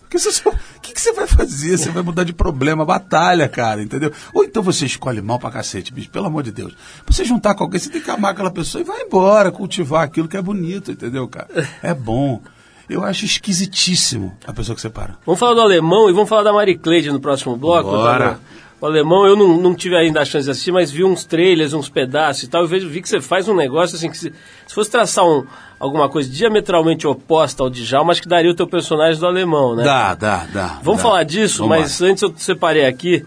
[0.00, 1.78] Porque você só- o que, que você vai fazer?
[1.78, 4.12] Você vai mudar de problema, batalha, cara, entendeu?
[4.34, 6.74] Ou então você escolhe mal pra cacete, bicho, pelo amor de Deus.
[7.06, 10.02] Pra você juntar com alguém, você tem que amar aquela pessoa e vai embora, cultivar
[10.02, 11.48] aquilo que é bonito, entendeu, cara?
[11.82, 12.42] É bom.
[12.90, 15.16] Eu acho esquisitíssimo a pessoa que separa.
[15.24, 17.88] Vamos falar do alemão e vamos falar da Marie Cleide no próximo bloco.
[17.88, 18.40] Bora.
[18.80, 21.72] O alemão, eu não, não tive ainda a chance de assistir, mas vi uns trailers,
[21.74, 22.62] uns pedaços e tal.
[22.62, 24.32] Eu vejo, vi que você faz um negócio assim, que se,
[24.66, 25.46] se fosse traçar um,
[25.78, 29.84] alguma coisa diametralmente oposta ao Djalma, acho que daria o teu personagem do alemão, né?
[29.84, 30.66] Dá, dá, dá.
[30.82, 31.08] Vamos dá.
[31.08, 32.08] falar disso, Vamos mas lá.
[32.08, 33.24] antes eu separei aqui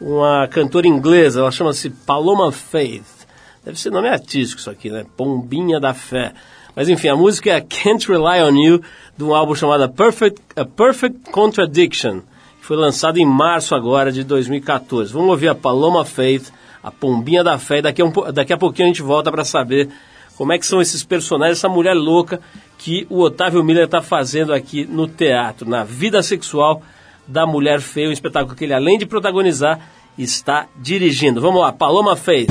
[0.00, 3.26] uma cantora inglesa, ela chama-se Paloma Faith.
[3.64, 5.04] Deve ser nome artístico isso aqui, né?
[5.16, 6.32] Pombinha da Fé.
[6.74, 8.82] Mas enfim, a música é Can't Rely on You,
[9.16, 12.20] de um álbum chamado A Perfect, A Perfect Contradiction,
[12.60, 15.12] que foi lançado em março agora de 2014.
[15.12, 16.50] Vamos ouvir a Paloma Faith,
[16.82, 19.44] a Pombinha da Fé, e daqui a, um daqui a pouquinho a gente volta para
[19.44, 19.88] saber
[20.36, 22.40] como é que são esses personagens, essa mulher louca
[22.78, 26.82] que o Otávio Miller está fazendo aqui no teatro, na vida sexual
[27.28, 29.78] da mulher feia, um espetáculo que ele, além de protagonizar,
[30.18, 31.40] está dirigindo.
[31.40, 32.50] Vamos lá, Paloma Faith.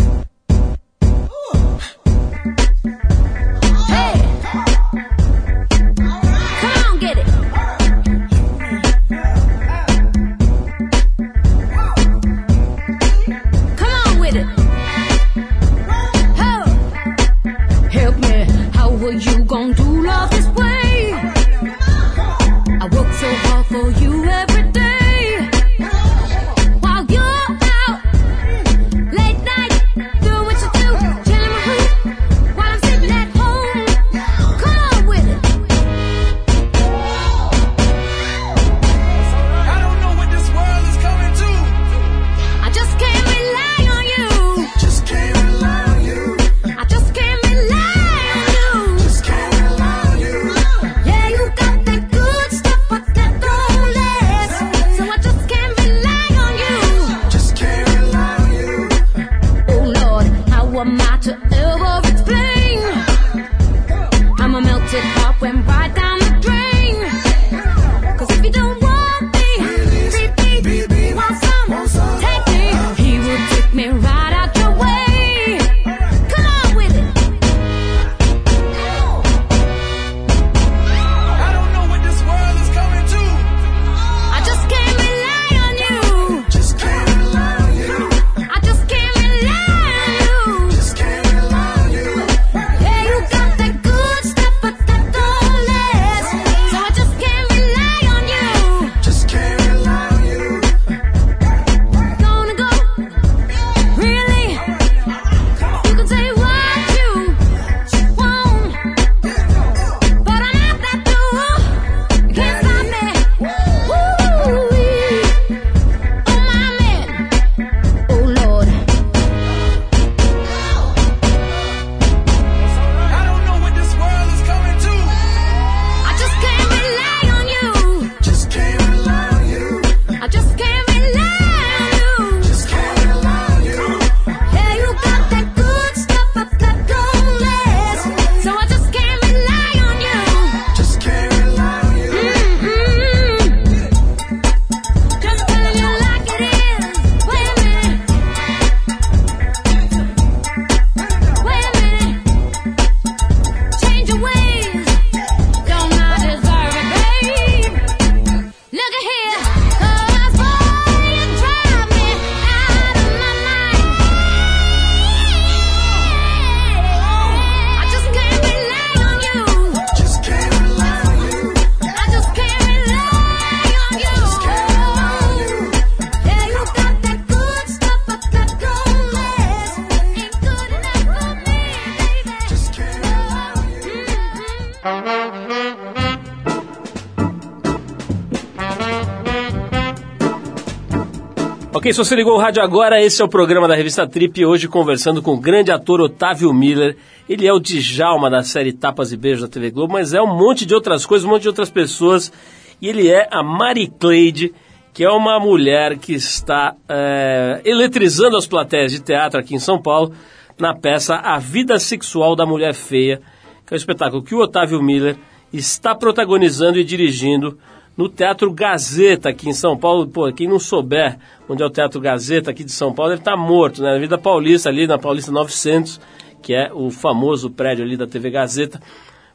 [191.82, 194.68] Ok, se você ligou o rádio agora, esse é o programa da revista Trip, hoje
[194.68, 196.96] conversando com o grande ator Otávio Miller.
[197.28, 200.28] Ele é o Djalma da série Tapas e Beijos da TV Globo, mas é um
[200.28, 202.32] monte de outras coisas, um monte de outras pessoas.
[202.80, 204.54] E ele é a Mari Cleide,
[204.94, 209.82] que é uma mulher que está é, eletrizando as plateias de teatro aqui em São
[209.82, 210.14] Paulo,
[210.60, 213.24] na peça A Vida Sexual da Mulher Feia,
[213.66, 215.18] que é um espetáculo que o Otávio Miller
[215.52, 217.58] está protagonizando e dirigindo
[218.02, 220.08] no Teatro Gazeta aqui em São Paulo.
[220.08, 223.38] Pô, quem não souber onde é o Teatro Gazeta aqui de São Paulo, ele está
[223.38, 223.94] morto, né?
[223.94, 226.02] Na Vida Paulista, ali na Paulista 900,
[226.42, 228.82] que é o famoso prédio ali da TV Gazeta.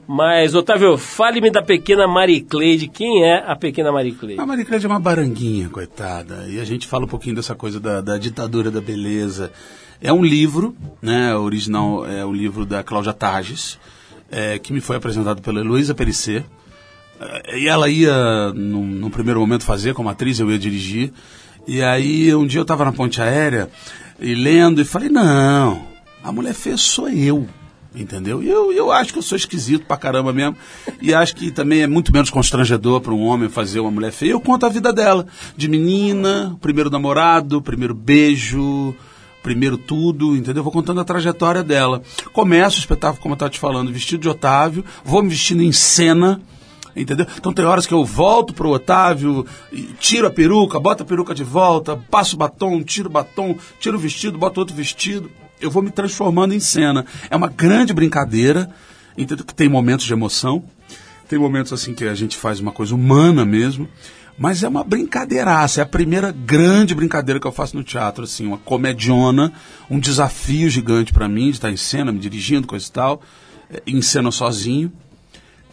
[0.04, 2.88] Mas, Otávio, fale-me da pequena Marie Cleide.
[2.88, 4.40] Quem é a pequena Marie Cleide?
[4.40, 6.46] A Mariclédia é uma baranguinha, coitada.
[6.48, 9.52] E a gente fala um pouquinho dessa coisa da, da ditadura da beleza.
[10.00, 11.36] É um livro, né?
[11.36, 13.78] O original é o livro da Cláudia Tages,
[14.28, 16.44] é, que me foi apresentado pela Heloísa Perissé.
[17.54, 21.12] E ela ia, num, num primeiro momento, fazer como atriz, eu ia dirigir.
[21.66, 23.68] E aí, um dia eu estava na ponte aérea
[24.20, 25.82] e lendo e falei: não,
[26.22, 27.46] a mulher feia sou eu.
[27.94, 28.42] entendeu?
[28.42, 30.56] E eu, eu acho que eu sou esquisito pra caramba mesmo.
[31.00, 34.32] E acho que também é muito menos constrangedor para um homem fazer uma mulher feia.
[34.32, 35.26] Eu conto a vida dela,
[35.56, 38.94] de menina, primeiro namorado, primeiro beijo,
[39.42, 40.62] primeiro tudo, entendeu?
[40.62, 42.02] Vou contando a trajetória dela.
[42.32, 45.72] Começo o espetáculo, como eu estava te falando, vestido de Otávio, vou me vestindo em
[45.72, 46.40] cena,
[46.96, 47.26] entendeu?
[47.36, 49.46] Então tem horas que eu volto pro Otávio,
[49.98, 54.38] tiro a peruca, boto a peruca de volta, passo batom, tiro batom, tiro o vestido,
[54.38, 55.30] boto outro vestido.
[55.60, 57.04] Eu vou me transformando em cena.
[57.30, 58.70] É uma grande brincadeira,
[59.16, 59.44] entendeu?
[59.44, 60.64] Que tem momentos de emoção,
[61.28, 63.88] tem momentos assim que a gente faz uma coisa humana mesmo,
[64.38, 65.80] mas é uma brincadeiraça.
[65.80, 69.52] É a primeira grande brincadeira que eu faço no teatro, assim, uma comediona,
[69.90, 73.22] um desafio gigante para mim de estar em cena, me dirigindo, coisa e tal,
[73.70, 74.92] é, em cena sozinho.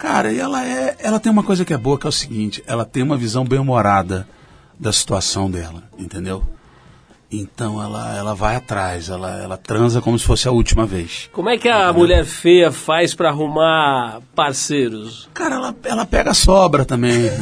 [0.03, 2.61] Cara, e ela é, ela tem uma coisa que é boa, que é o seguinte,
[2.67, 4.27] ela tem uma visão bem humorada
[4.77, 6.43] da situação dela, entendeu?
[7.31, 11.29] Então ela, ela vai atrás, ela, ela transa como se fosse a última vez.
[11.31, 15.29] Como é que a mulher feia faz pra arrumar parceiros?
[15.33, 17.31] Cara, ela, ela pega sobra também.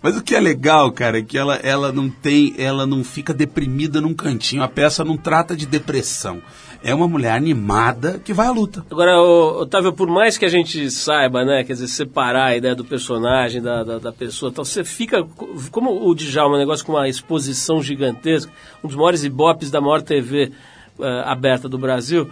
[0.00, 3.34] Mas o que é legal, cara, é que ela, ela não tem, ela não fica
[3.34, 4.62] deprimida num cantinho.
[4.62, 6.40] A peça não trata de depressão.
[6.82, 8.84] É uma mulher animada que vai à luta.
[8.90, 12.84] Agora, Otávio, por mais que a gente saiba, né, quer dizer, separar a ideia do
[12.84, 15.26] personagem, da, da, da pessoa, então você fica,
[15.70, 18.50] como o Djalma, um negócio com uma exposição gigantesca,
[18.82, 20.52] um dos maiores ibopes da maior TV
[21.00, 22.28] eh, aberta do Brasil,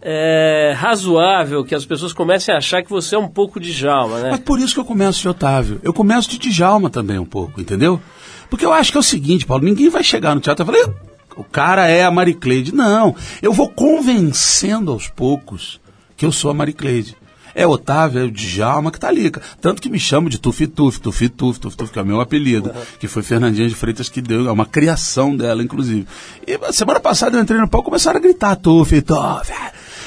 [0.00, 0.72] é.
[0.74, 4.30] razoável que as pessoas comecem a achar que você é um pouco Djalma, né?
[4.30, 5.80] Mas por isso que eu começo de Otávio.
[5.82, 8.00] Eu começo de Djalma também um pouco, entendeu?
[8.48, 10.94] Porque eu acho que é o seguinte, Paulo, ninguém vai chegar no teatro e falar,
[11.36, 12.74] o cara é a Maricleide.
[12.74, 15.80] Não, eu vou convencendo aos poucos
[16.16, 17.16] que eu sou a Maricleide.
[17.54, 19.32] É Otávio, é o Djalma que tá ali.
[19.62, 22.20] Tanto que me chamo de Tufi Tufi, Tufi Tufi, Tufi Tufi, que é o meu
[22.20, 22.70] apelido.
[23.00, 26.06] Que foi Fernandinha de Freitas que deu, é uma criação dela, inclusive.
[26.46, 29.52] E semana passada eu entrei no palco e começaram a gritar Tufi Tufi.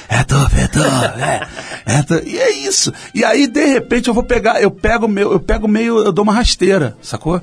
[0.07, 1.47] É Tufi Tufi, é,
[1.85, 2.93] é tu- E é isso.
[3.15, 6.21] E aí, de repente, eu vou pegar, eu pego meu, eu pego meio, eu dou
[6.23, 7.41] uma rasteira, sacou?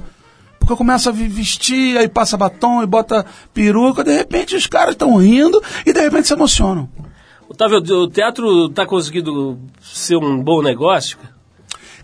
[0.67, 3.25] Porque eu começo a vestir, aí passa batom e bota
[3.55, 6.89] peruca, de repente os caras estão rindo e de repente se emocionam.
[7.49, 11.19] Otávio, o teatro está conseguindo ser um bom negócio?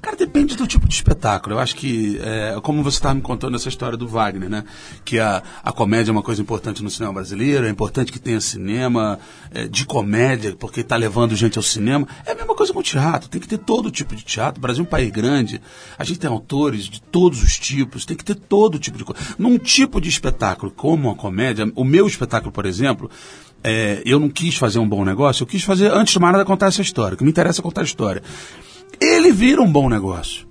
[0.03, 1.55] Cara, depende do tipo de espetáculo.
[1.55, 4.65] Eu acho que, é, como você estava me contando essa história do Wagner, né?
[5.05, 8.41] Que a, a comédia é uma coisa importante no cinema brasileiro, é importante que tenha
[8.41, 9.21] cinema
[9.53, 12.05] é, de comédia, porque está levando gente ao cinema.
[12.27, 14.59] É a mesma coisa com o teatro, tem que ter todo tipo de teatro.
[14.59, 15.63] O Brasil é um país grande,
[15.97, 19.23] a gente tem autores de todos os tipos, tem que ter todo tipo de coisa.
[19.39, 23.09] Num tipo de espetáculo, como a comédia, o meu espetáculo, por exemplo,
[23.63, 26.45] é, eu não quis fazer um bom negócio, eu quis fazer, antes de mais nada,
[26.45, 27.17] contar essa história.
[27.17, 28.21] Que me interessa contar a história.
[29.03, 30.47] Ele vira um bom negócio.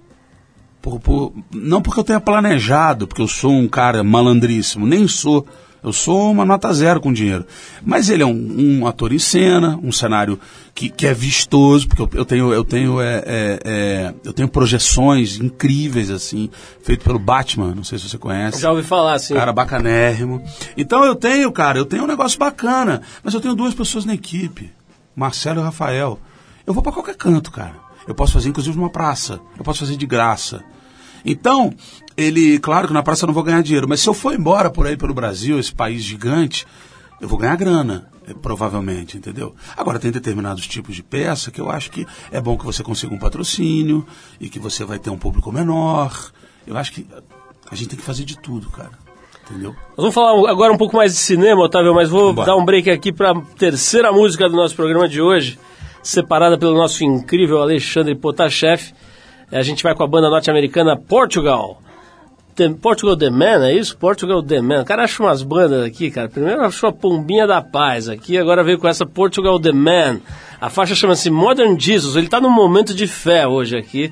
[0.82, 5.46] Por- por- não porque eu tenha planejado, porque eu sou um cara malandríssimo, nem sou.
[5.84, 7.44] Eu sou uma nota zero com dinheiro.
[7.84, 10.40] Mas ele é um, um ator em cena, um cenário
[10.76, 14.48] que, que é vistoso, porque eu, eu tenho, eu, tenho, é, é, é, eu tenho
[14.48, 16.52] projeções incríveis, assim,
[16.84, 18.62] feito pelo Batman, não sei se você conhece.
[18.62, 19.34] Já ouvi falar, assim.
[19.34, 20.44] Cara bacanérrimo.
[20.78, 24.14] Então eu tenho, cara, eu tenho um negócio bacana, mas eu tenho duas pessoas na
[24.14, 24.72] equipe,
[25.16, 26.20] Marcelo e Rafael.
[26.66, 27.74] Eu vou pra qualquer canto, cara.
[28.08, 29.40] Eu posso fazer, inclusive, numa praça.
[29.58, 30.64] Eu posso fazer de graça.
[31.26, 31.74] Então,
[32.18, 34.70] ele, claro que na praça eu não vou ganhar dinheiro, mas se eu for embora
[34.70, 36.66] por aí pelo Brasil, esse país gigante,
[37.20, 39.56] eu vou ganhar grana, eh, provavelmente, entendeu?
[39.78, 43.14] Agora, tem determinados tipos de peça que eu acho que é bom que você consiga
[43.14, 44.06] um patrocínio
[44.40, 46.32] e que você vai ter um público menor.
[46.66, 47.08] Eu acho que
[47.70, 48.92] a gente tem que fazer de tudo, cara.
[49.50, 49.72] Entendeu?
[49.72, 52.48] Nós vamos falar agora um pouco mais de cinema, Otávio, mas vou Vambora.
[52.48, 55.60] dar um break aqui para a terceira música do nosso programa de hoje,
[56.04, 58.94] separada pelo nosso incrível Alexandre Potashev.
[59.52, 61.82] Eh, A gente vai com a banda norte-americana Portugal.
[62.56, 63.98] The- Portugal The Man, é isso?
[63.98, 64.82] Portugal The Man.
[64.82, 66.28] O cara acha umas bandas aqui, cara.
[66.28, 70.20] Primeiro achou a Pombinha da Paz aqui, agora veio com essa Portugal The Man.
[70.60, 72.16] A faixa chama-se Modern Jesus.
[72.16, 74.12] Ele tá num momento de fé hoje aqui.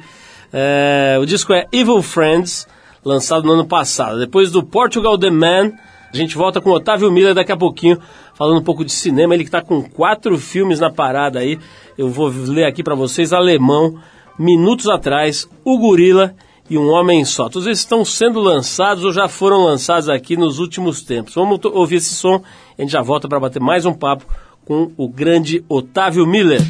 [0.54, 2.66] É, o disco é Evil Friends,
[3.04, 4.18] lançado no ano passado.
[4.18, 5.74] Depois do Portugal The Man,
[6.12, 8.00] a gente volta com Otávio Miller daqui a pouquinho,
[8.40, 9.34] falando um pouco de cinema.
[9.34, 11.60] Ele que tá com quatro filmes na parada aí.
[11.98, 14.00] Eu vou ler aqui pra vocês, alemão,
[14.40, 16.34] minutos atrás, O Gorila
[16.70, 17.50] e Um Homem Só.
[17.50, 21.36] Todos eles estão sendo lançados ou já foram lançados aqui nos últimos tempos.
[21.36, 22.42] Vamos ouvir esse som,
[22.78, 24.26] a gente já volta para bater mais um papo
[24.66, 26.62] com o grande Otávio Miller.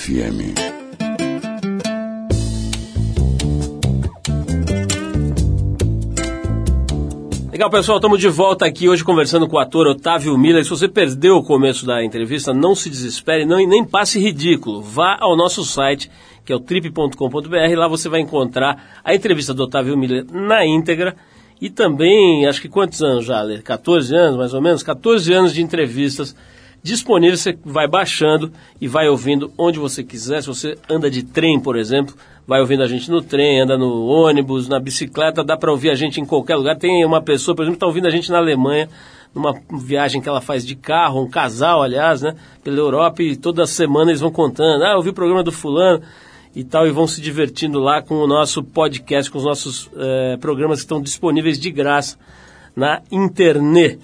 [0.00, 0.56] FM.
[7.52, 10.64] Legal, pessoal, estamos de volta aqui hoje conversando com o ator Otávio Miller.
[10.64, 14.80] Se você perdeu o começo da entrevista, não se desespere, não, e nem passe ridículo.
[14.80, 16.10] Vá ao nosso site,
[16.46, 21.14] que é o trip.com.br, lá você vai encontrar a entrevista do Otávio Miller na íntegra
[21.60, 23.60] e também, acho que quantos anos já, Lê?
[23.60, 24.82] 14 anos, mais ou menos?
[24.82, 26.34] 14 anos de entrevistas
[26.82, 30.42] disponíveis, você vai baixando e vai ouvindo onde você quiser.
[30.42, 32.14] Se você anda de trem, por exemplo,
[32.46, 35.94] vai ouvindo a gente no trem, anda no ônibus, na bicicleta, dá para ouvir a
[35.94, 36.76] gente em qualquer lugar.
[36.76, 38.88] Tem uma pessoa, por exemplo, que está ouvindo a gente na Alemanha,
[39.34, 43.64] numa viagem que ela faz de carro, um casal, aliás, né, pela Europa, e toda
[43.66, 46.02] semana eles vão contando, ah, eu vi o programa do fulano
[46.54, 50.36] e tal, e vão se divertindo lá com o nosso podcast, com os nossos eh,
[50.40, 52.18] programas que estão disponíveis de graça
[52.74, 54.00] na internet.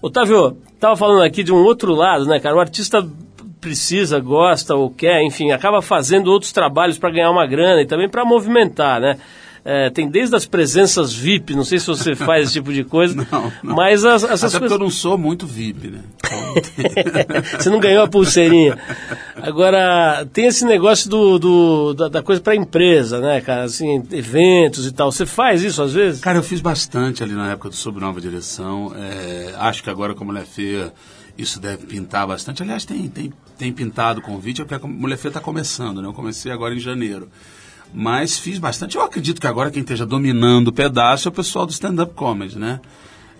[0.00, 2.56] Otávio, estava falando aqui de um outro lado, né, cara?
[2.56, 3.06] O artista
[3.60, 8.08] precisa, gosta ou quer, enfim, acaba fazendo outros trabalhos para ganhar uma grana e também
[8.08, 9.18] para movimentar, né?
[9.64, 13.14] É, tem desde as presenças VIP, não sei se você faz esse tipo de coisa,
[13.30, 13.74] Não, não.
[13.76, 14.72] mas as, essas Até porque coisas.
[14.72, 16.00] eu não sou muito VIP, né?
[17.58, 18.76] Você não ganhou a pulseirinha.
[19.36, 23.64] Agora, tem esse negócio do, do- da, da coisa para empresa, né, cara?
[23.64, 25.10] Assim, eventos e tal.
[25.12, 26.20] Você faz isso às vezes?
[26.20, 28.92] Cara, eu fiz bastante ali na época do Sob Nova Direção.
[28.96, 30.92] É, acho que agora com a Mulher Feia
[31.38, 32.62] isso deve pintar bastante.
[32.62, 36.08] Aliás, tem, tem, tem pintado convite, é porque a Mulher Feia está começando, né?
[36.08, 37.28] Eu comecei agora em janeiro.
[37.92, 38.96] Mas fiz bastante.
[38.96, 42.58] Eu acredito que agora quem esteja dominando o pedaço é o pessoal do stand-up comedy,
[42.58, 42.80] né?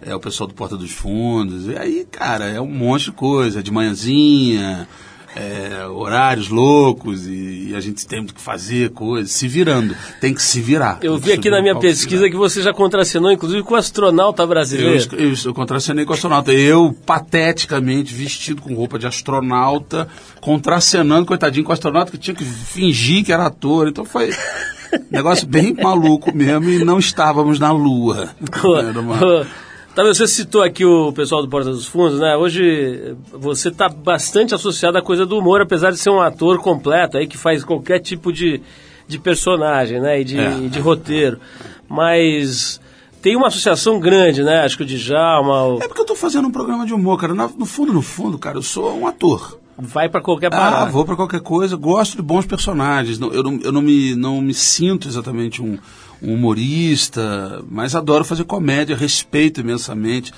[0.02, 1.66] É o pessoal do Porta dos Fundos.
[1.66, 3.62] E aí, cara, é um monte de coisa.
[3.62, 4.88] De manhãzinha,
[5.36, 9.94] é, horários loucos e, e a gente tem que fazer coisas, se virando.
[10.20, 10.98] Tem que se virar.
[11.02, 14.48] Eu vi aqui na minha pesquisa que você já contracenou, inclusive, com o astronauta Eu,
[14.48, 14.96] brasileiro.
[14.96, 16.52] es- eu, eu contracenei com o astronauta.
[16.52, 20.08] Eu, pateticamente, vestido com roupa de astronauta,
[20.40, 23.88] contracenando, coitadinho, com o astronauta que tinha que fingir que era ator.
[23.88, 24.30] Então foi
[25.10, 28.30] negócio bem maluco mesmo e não estávamos na Lua.
[28.78, 29.46] Era uma-
[29.94, 32.36] Tá, você citou aqui o pessoal do Porta dos Fundos, né?
[32.36, 37.18] Hoje você está bastante associado à coisa do humor, apesar de ser um ator completo
[37.18, 38.62] aí que faz qualquer tipo de,
[39.08, 40.20] de personagem, né?
[40.20, 40.58] E de, É.
[40.58, 41.40] e de roteiro.
[41.88, 42.80] Mas
[43.20, 44.60] tem uma associação grande, né?
[44.60, 47.34] Acho que o Djalma o- É porque eu tô fazendo um programa de humor, cara.
[47.34, 49.58] No fundo, no fundo, cara, eu sou um ator.
[49.76, 50.90] vai para qualquer Ah, parada.
[50.92, 51.74] vou pra qualquer coisa.
[51.76, 53.18] Gosto de bons personagens.
[53.20, 55.78] Eu não, eu não, me, não me sinto exatamente um,
[56.22, 60.32] um humorista, mas adoro fazer comédia, respeito imensamente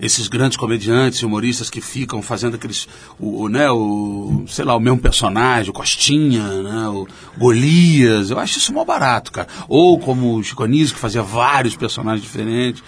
[0.00, 2.86] esses grandes comediantes e humoristas que ficam fazendo aqueles,
[3.18, 8.30] o, o, né, o, sei lá, o mesmo personagem, o Costinha, né, o Golias.
[8.30, 9.48] Eu acho isso mó barato, cara.
[9.68, 12.82] Ou como o Chico Anísio, que fazia vários personagens diferentes.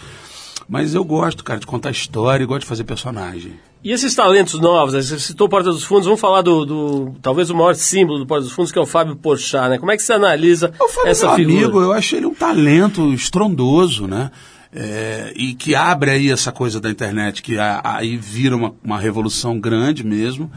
[0.68, 3.54] Mas eu gosto, cara, de contar história e gosto de fazer personagem.
[3.82, 5.00] E esses talentos novos, né?
[5.00, 8.26] você citou o Porta dos Fundos, vamos falar do, do- talvez o maior símbolo do
[8.26, 9.78] Porta dos Fundos, que é o Fábio Porchat, né?
[9.78, 11.58] Como é que você analisa Eu falo essa meu figura?
[11.64, 14.30] amigo, eu acho ele um talento estrondoso, né?
[14.72, 19.58] É, e que abre aí essa coisa da internet, que aí vira uma, uma revolução
[19.58, 20.50] grande mesmo.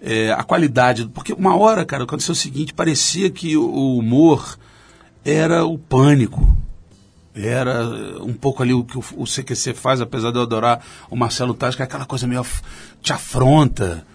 [0.00, 4.56] É, a qualidade, porque uma hora, cara, aconteceu o seguinte, parecia que o, o humor
[5.24, 6.46] era o pânico.
[7.36, 7.84] Era
[8.22, 10.80] um pouco ali o que o, CQC faz, apesar de eu adorar
[11.10, 12.44] o Marcelo Taz, que é aquela coisa meio
[13.02, 14.06] te afronta.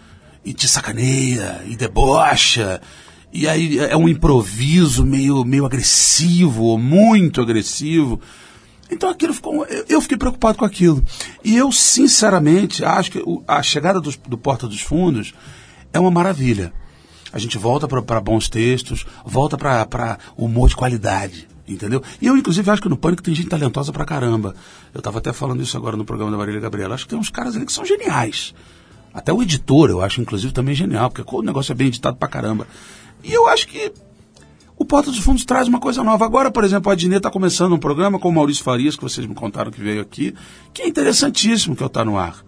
[0.43, 2.81] e te sacaneia, e debocha.
[3.31, 8.19] E aí é um improviso meio, meio agressivo, muito agressivo.
[8.89, 9.63] Então aquilo ficou.
[9.87, 11.03] eu- fiquei preocupado com aquilo.
[11.43, 15.31] E eu, sinceramente, acho que a chegada dos- do Porta dos Fundos
[15.93, 16.73] é uma maravilha.
[17.31, 21.47] A gente volta para bons textos, volta para humor de qualidade.
[21.73, 22.01] Entendeu?
[22.21, 24.55] E eu, inclusive, acho que no Pânico tem gente talentosa pra caramba.
[24.93, 26.95] Eu estava até falando isso agora no programa da Marília Gabriela.
[26.95, 28.53] Acho que tem uns caras ali que são geniais.
[29.13, 32.27] Até o editor, eu acho, inclusive, também genial, porque o negócio é bem editado pra
[32.27, 32.67] caramba.
[33.23, 33.91] E eu acho que
[34.77, 36.25] o Porta dos Fundos traz uma coisa nova.
[36.25, 39.27] Agora, por exemplo, a Adnet está começando um programa com o Maurício Farias, que vocês
[39.27, 40.33] me contaram que veio aqui,
[40.73, 42.43] que é interessantíssimo que eu tá no ar.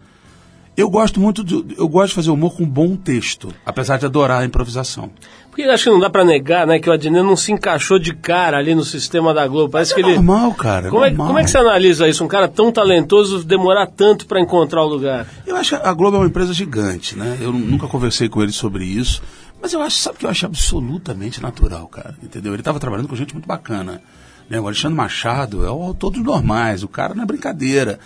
[0.75, 4.41] Eu gosto muito de, eu gosto de fazer humor com bom texto, apesar de adorar
[4.41, 5.11] a improvisação.
[5.49, 8.11] Porque acho que não dá pra negar, né, que o Adnet não se encaixou de
[8.15, 9.69] cara ali no sistema da Globo.
[9.69, 10.15] Parece que ele.
[10.15, 10.89] normal, cara.
[10.89, 11.27] Como é, normal.
[11.27, 12.23] como é que você analisa isso?
[12.23, 15.27] Um cara tão talentoso demorar tanto pra encontrar o lugar?
[15.45, 17.37] Eu acho que a Globo é uma empresa gigante, né?
[17.39, 19.21] Eu nu- nunca conversei com ele sobre isso,
[19.61, 22.51] mas eu acho, sabe que eu acho absolutamente natural, cara, entendeu?
[22.53, 24.01] Ele estava trabalhando com gente muito bacana,
[24.49, 24.59] né?
[24.59, 27.99] O Alexandre Machado é o autor dos normais, o cara não é brincadeira.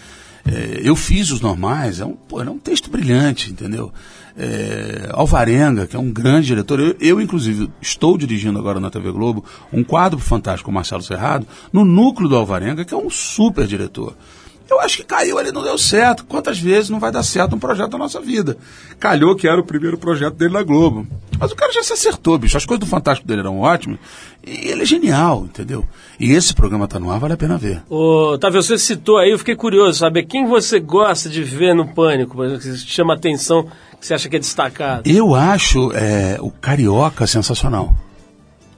[0.48, 3.92] É, eu fiz os normais, é um, pô, é um texto brilhante, entendeu?
[4.38, 9.12] É, Alvarenga, que é um grande diretor, eu, eu, inclusive estou dirigindo agora na TV
[9.12, 9.44] Globo
[9.74, 13.66] um quadro fantástico com o Marcelo Serrado, no núcleo do Alvarenga, que é um super
[13.66, 14.16] diretor.
[14.70, 16.26] Eu acho que caiu ali, não deu certo.
[16.26, 18.58] Quantas vezes não vai dar certo um projeto da nossa vida?
[19.00, 21.08] Calhou que era o primeiro projeto dele na Globo.
[21.40, 22.58] Mas o cara já se acertou, bicho.
[22.58, 24.00] As coisas do Fantástico dele eram ótimas.
[24.46, 25.86] E ele é genial, entendeu?
[26.20, 27.82] E esse programa tá no ar, vale a pena ver.
[27.90, 31.88] Ô, Otávio, você citou aí, eu fiquei curioso, saber quem você gosta de ver no
[31.88, 33.68] Pânico, por exemplo, que chama atenção,
[34.00, 35.04] que você acha que é destacado.
[35.06, 37.94] Eu acho é, o Carioca sensacional.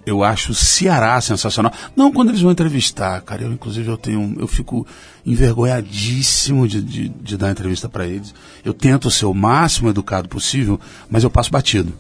[0.10, 1.72] Eu acho o Ceará sensacional.
[1.95, 3.43] Não quando eles vão entrevistar, cara.
[3.43, 4.36] Eu, inclusive, eu tenho.
[4.39, 4.88] Eu fico
[5.24, 8.34] envergonhadíssimo de, de, de dar entrevista para eles.
[8.66, 11.93] Eu tento ser o máximo educado possível, mas eu passo batido.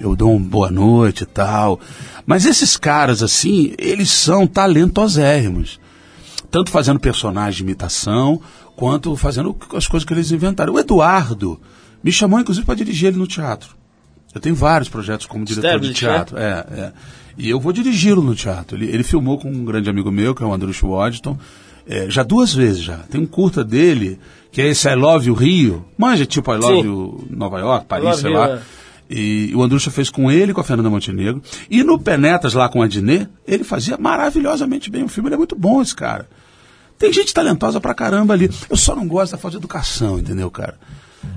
[0.00, 1.78] Eu dou um boa noite e tal.
[2.26, 5.78] Mas esses caras, assim, eles são talentosérrimos.
[6.50, 8.40] Tanto fazendo personagem de imitação,
[8.74, 10.74] quanto fazendo as coisas que eles inventaram.
[10.74, 11.60] O Eduardo
[12.02, 13.76] me chamou, inclusive, para dirigir ele no teatro.
[14.34, 15.94] Eu tenho vários projetos como diretor de né?
[15.94, 16.36] teatro.
[16.36, 16.92] É, é.
[17.38, 18.76] E eu vou dirigi-lo no teatro.
[18.76, 21.38] Ele, ele filmou com um grande amigo meu, que é o Andrucho Waddington,
[21.86, 22.98] é, já duas vezes já.
[22.98, 24.18] Tem um curta dele,
[24.52, 25.84] que é esse I Love You Rio.
[25.96, 26.86] Manja, tipo I Love Sim.
[26.86, 28.48] You Nova York, Paris, sei lá.
[28.50, 28.60] é.
[29.12, 31.42] E o Andrucha fez com ele e com a Fernanda Montenegro.
[31.68, 35.28] E no Penetras, lá com a Dinê, ele fazia maravilhosamente bem o filme.
[35.28, 36.28] Ele é muito bom, esse cara.
[36.96, 38.48] Tem gente talentosa pra caramba ali.
[38.68, 40.78] Eu só não gosto da falta de educação, entendeu, cara?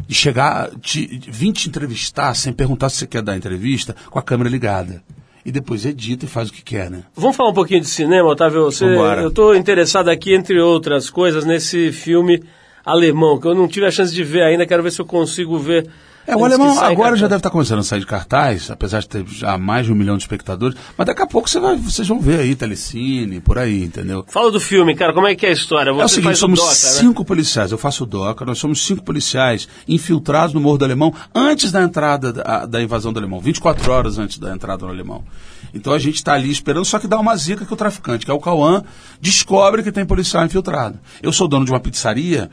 [0.08, 4.20] De chegar, te, de vir te entrevistar sem perguntar se você quer dar entrevista, com
[4.20, 5.02] a câmera ligada.
[5.46, 7.04] E depois edita e faz o que quer, né?
[7.16, 8.64] Vamos falar um pouquinho de cinema, Otávio?
[8.64, 9.22] Você, Vambora.
[9.22, 12.42] eu estou interessado aqui, entre outras coisas, nesse filme
[12.86, 15.58] alemão, que eu não tive a chance de ver ainda, quero ver se eu consigo
[15.58, 15.90] ver.
[16.26, 19.26] É, o alemão agora já deve estar começando a sair de cartaz, apesar de ter
[19.28, 20.78] já mais de um milhão de espectadores.
[20.98, 24.24] Mas daqui a pouco você vai, vocês vão ver aí, telecine, por aí, entendeu?
[24.28, 25.92] Fala do filme, cara, como é que é a história?
[25.92, 26.76] Você é o seguinte, somos o Doca, né?
[26.76, 31.14] cinco policiais, eu faço o DOCA, nós somos cinco policiais infiltrados no Morro do Alemão
[31.36, 35.24] antes da entrada da, da invasão do Alemão, 24 horas antes da entrada no Alemão.
[35.74, 38.32] Então a gente está ali esperando, só que dá uma zica que o traficante, que
[38.32, 38.84] é o Cauã,
[39.20, 41.00] descobre que tem policial infiltrado.
[41.22, 42.50] Eu sou dono de uma pizzaria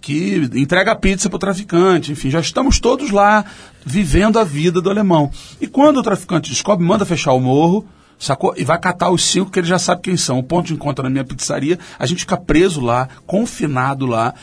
[0.00, 3.44] que entrega pizza para o traficante, enfim, já estamos todos lá
[3.84, 5.30] vivendo a vida do alemão.
[5.60, 7.86] E quando o traficante descobre, manda fechar o morro,
[8.18, 8.54] sacou?
[8.56, 10.38] E vai catar os cinco que ele já sabe quem são.
[10.38, 14.34] O ponto de encontro na minha pizzaria, a gente fica preso lá, confinado lá.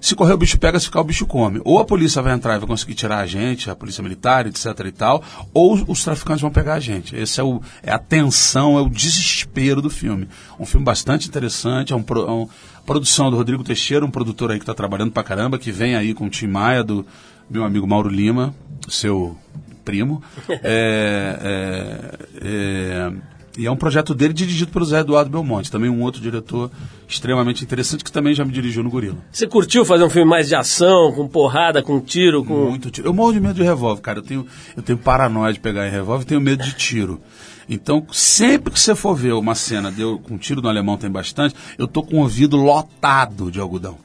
[0.00, 1.60] Se correr o bicho pega, se ficar o bicho come.
[1.64, 4.66] Ou a polícia vai entrar e vai conseguir tirar a gente, a polícia militar, etc
[4.86, 7.16] e tal, ou os traficantes vão pegar a gente.
[7.16, 10.28] Esse é, o, é a tensão, é o desespero do filme.
[10.60, 12.48] Um filme bastante interessante, é um, é um
[12.86, 16.14] produção do Rodrigo Teixeira, um produtor aí que está trabalhando pra caramba, que vem aí
[16.14, 17.04] com o Tim Maia, do
[17.50, 18.54] meu amigo Mauro Lima,
[18.88, 19.36] seu
[19.84, 20.22] primo.
[20.62, 23.12] É, é, é,
[23.58, 26.70] e é um projeto dele dirigido pelo Zé Eduardo Belmonte, também um outro diretor
[27.08, 29.16] extremamente interessante que também já me dirigiu no Gorila.
[29.32, 32.70] Você curtiu fazer um filme mais de ação, com porrada, com tiro, com.
[32.70, 33.08] Muito tiro.
[33.08, 34.18] Eu morro de medo de revólver, cara.
[34.18, 37.20] Eu tenho, eu tenho paranoia de pegar em revólver e tenho medo de tiro.
[37.68, 41.10] Então, sempre que você for ver uma cena de eu, com tiro no alemão tem
[41.10, 43.98] bastante, eu tô com o ouvido lotado de algodão.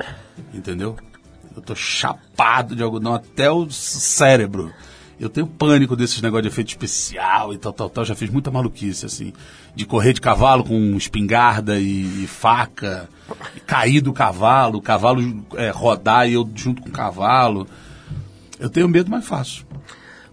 [0.54, 0.98] Entendeu?
[1.56, 4.74] Eu tô chapado de algodão até o cérebro.
[5.20, 8.04] Eu tenho pânico desses negócios de efeito especial e tal, tal, tal.
[8.04, 9.32] Já fiz muita maluquice, assim.
[9.76, 13.08] De correr de cavalo com espingarda e, e faca.
[13.56, 17.68] E cair do cavalo, o cavalo é, rodar e eu junto com o cavalo.
[18.60, 19.64] Eu tenho medo, mas faço.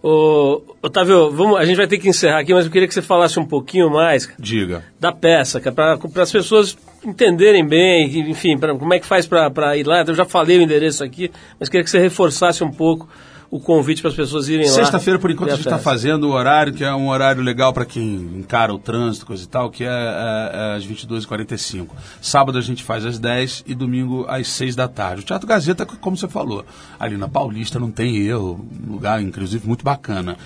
[0.03, 3.03] Ô, Otávio, vamos, a gente vai ter que encerrar aqui, mas eu queria que você
[3.03, 4.85] falasse um pouquinho mais Diga.
[5.01, 9.87] da peça, para as pessoas entenderem bem, enfim, pra, como é que faz para ir
[9.87, 10.05] lá.
[10.07, 13.09] Eu já falei o endereço aqui, mas queria que você reforçasse um pouco
[13.51, 14.75] o convite para as pessoas irem lá.
[14.75, 15.91] Sexta-feira, por enquanto, a gente está festa.
[15.91, 19.47] fazendo o horário, que é um horário legal para quem encara o trânsito, coisa e
[19.47, 21.89] tal, que é, é, é às 22h45.
[22.21, 25.23] Sábado a gente faz às 10 e domingo às 6 da tarde.
[25.23, 26.65] O Teatro Gazeta, como você falou,
[27.01, 30.37] ali na Paulista não tem erro, um lugar, inclusive, muito bacana.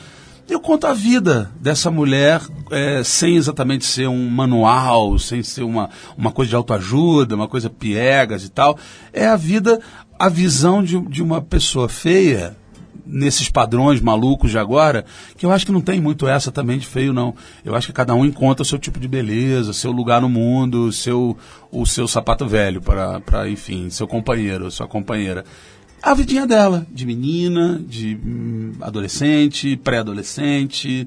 [0.48, 2.40] Eu conto a vida dessa mulher
[2.70, 7.70] é, sem exatamente ser um manual, sem ser uma, uma coisa de autoajuda, uma coisa
[7.70, 8.76] piegas e tal.
[9.12, 9.80] É a vida,
[10.18, 12.56] a visão de, de uma pessoa feia,
[13.04, 15.04] nesses padrões malucos de agora,
[15.36, 17.34] que eu acho que não tem muito essa também de feio, não.
[17.64, 20.92] Eu acho que cada um encontra o seu tipo de beleza, seu lugar no mundo,
[20.92, 21.36] seu,
[21.70, 25.44] o seu sapato velho para, enfim, seu companheiro, sua companheira.
[26.02, 31.06] A vidinha dela, de menina, de hum, adolescente, pré-adolescente.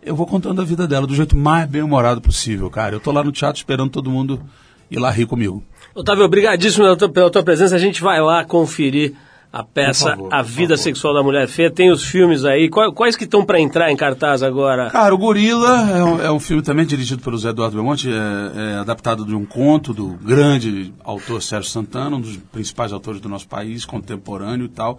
[0.00, 2.94] Eu vou contando a vida dela do jeito mais bem-humorado possível, cara.
[2.94, 4.40] Eu tô lá no teatro esperando todo mundo
[4.88, 5.62] ir lá rir comigo.
[5.92, 7.74] Otávio, obrigadíssimo pela tua, pela tua presença.
[7.74, 9.14] A gente vai lá conferir
[9.52, 10.76] a peça favor, A Vida.
[10.76, 11.70] Sexual da Mulher Feia.
[11.70, 12.68] Tem os filmes aí.
[12.68, 14.90] Quais, quais que estão para entrar em cartaz agora?
[14.90, 18.74] Cara, o Gorila é um, é um filme também dirigido pelo Zé Eduardo Belmonte, é,
[18.74, 23.28] é adaptado de um conto do grande autor Sérgio Santana, um dos principais autores do
[23.28, 24.98] nosso país, contemporâneo e tal.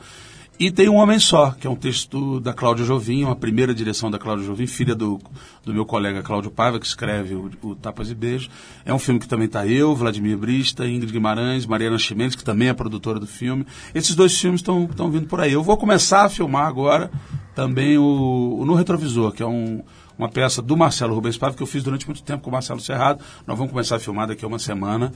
[0.59, 4.11] E tem Um Homem Só, que é um texto da Cláudia Jovim, uma primeira direção
[4.11, 5.17] da Cláudia Jovim, filha do,
[5.63, 8.49] do meu colega Cláudio Paiva, que escreve o, o Tapas e Beijos.
[8.83, 12.67] É um filme que também está eu, Vladimir Brista, Ingrid Guimarães, Mariana Chimenez, que também
[12.67, 13.65] é produtora do filme.
[13.95, 15.53] Esses dois filmes estão vindo por aí.
[15.53, 17.09] Eu vou começar a filmar agora
[17.55, 19.81] também o, o No Retrovisor, que é um,
[20.17, 22.81] uma peça do Marcelo Rubens Paiva, que eu fiz durante muito tempo com o Marcelo
[22.81, 23.23] Serrado.
[23.47, 25.13] Nós vamos começar a filmar daqui a uma semana.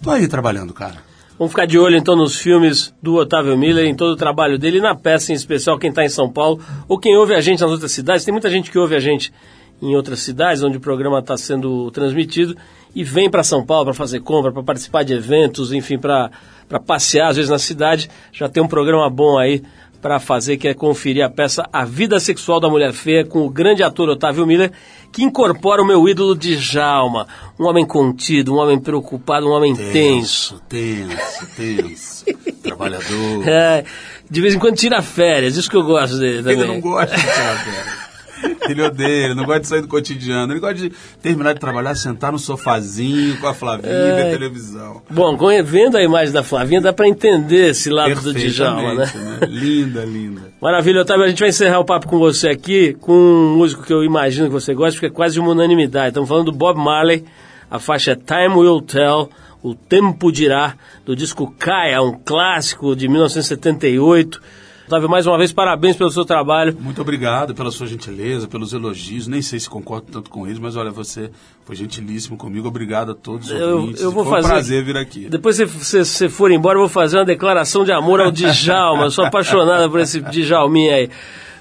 [0.00, 1.17] Tô aí trabalhando, cara.
[1.38, 4.80] Vamos ficar de olho então nos filmes do Otávio Miller, em todo o trabalho dele,
[4.80, 7.70] na peça em especial, quem está em São Paulo, ou quem ouve a gente nas
[7.70, 8.24] outras cidades.
[8.24, 9.32] Tem muita gente que ouve a gente
[9.80, 12.56] em outras cidades, onde o programa está sendo transmitido,
[12.92, 16.28] e vem para São Paulo para fazer compra, para participar de eventos, enfim, para
[16.84, 18.10] passear às vezes na cidade.
[18.32, 19.62] Já tem um programa bom aí
[20.00, 23.50] para fazer, que é conferir a peça A Vida Sexual da Mulher Feia, com o
[23.50, 24.72] grande ator Otávio Miller,
[25.12, 27.26] que incorpora o meu ídolo de Jalma,
[27.58, 30.60] um homem contido, um homem preocupado, um homem tenso.
[30.68, 32.24] tenso, tenso.
[32.62, 33.48] Trabalhador.
[33.48, 33.84] É,
[34.30, 36.58] de vez em quando tira férias, isso que eu gosto dele também.
[36.58, 38.07] Ele não gosta de tirar férias.
[38.68, 40.52] Ele odeia, ele não gosta de sair do cotidiano.
[40.52, 45.02] Ele gosta de terminar de trabalhar, sentar no sofazinho com a Flavinha e ver televisão.
[45.10, 49.10] Bom, vendo a imagem da Flavinha, dá para entender esse lado do Djalma, né?
[49.14, 49.38] Né?
[49.48, 50.52] Linda, linda.
[50.60, 51.24] Maravilha, Otávio.
[51.24, 54.46] A gente vai encerrar o papo com você aqui com um músico que eu imagino
[54.46, 56.08] que você gosta, porque é quase uma unanimidade.
[56.08, 57.24] Estamos falando do Bob Marley,
[57.70, 59.30] a faixa é Time Will Tell,
[59.62, 60.74] O Tempo Dirá,
[61.04, 64.40] do disco Kaya, um clássico de 1978.
[64.88, 66.74] Otávio, mais uma vez, parabéns pelo seu trabalho.
[66.80, 69.26] Muito obrigado pela sua gentileza, pelos elogios.
[69.28, 71.30] Nem sei se concordo tanto com eles, mas olha, você
[71.66, 72.66] foi gentilíssimo comigo.
[72.66, 74.02] Obrigado a todos os Eu, ouvintes.
[74.02, 74.46] eu vou foi fazer.
[74.46, 75.28] um prazer vir aqui.
[75.28, 79.04] Depois que você, você for embora, eu vou fazer uma declaração de amor ao Djalma.
[79.04, 81.10] Eu sou apaixonada por esse Djalminha aí.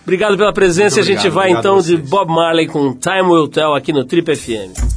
[0.03, 0.95] Obrigado pela presença.
[0.95, 2.09] Muito a gente obrigado, vai obrigado então a de.
[2.09, 4.96] Bob Marley com Time Will Tell aqui no Trip FM.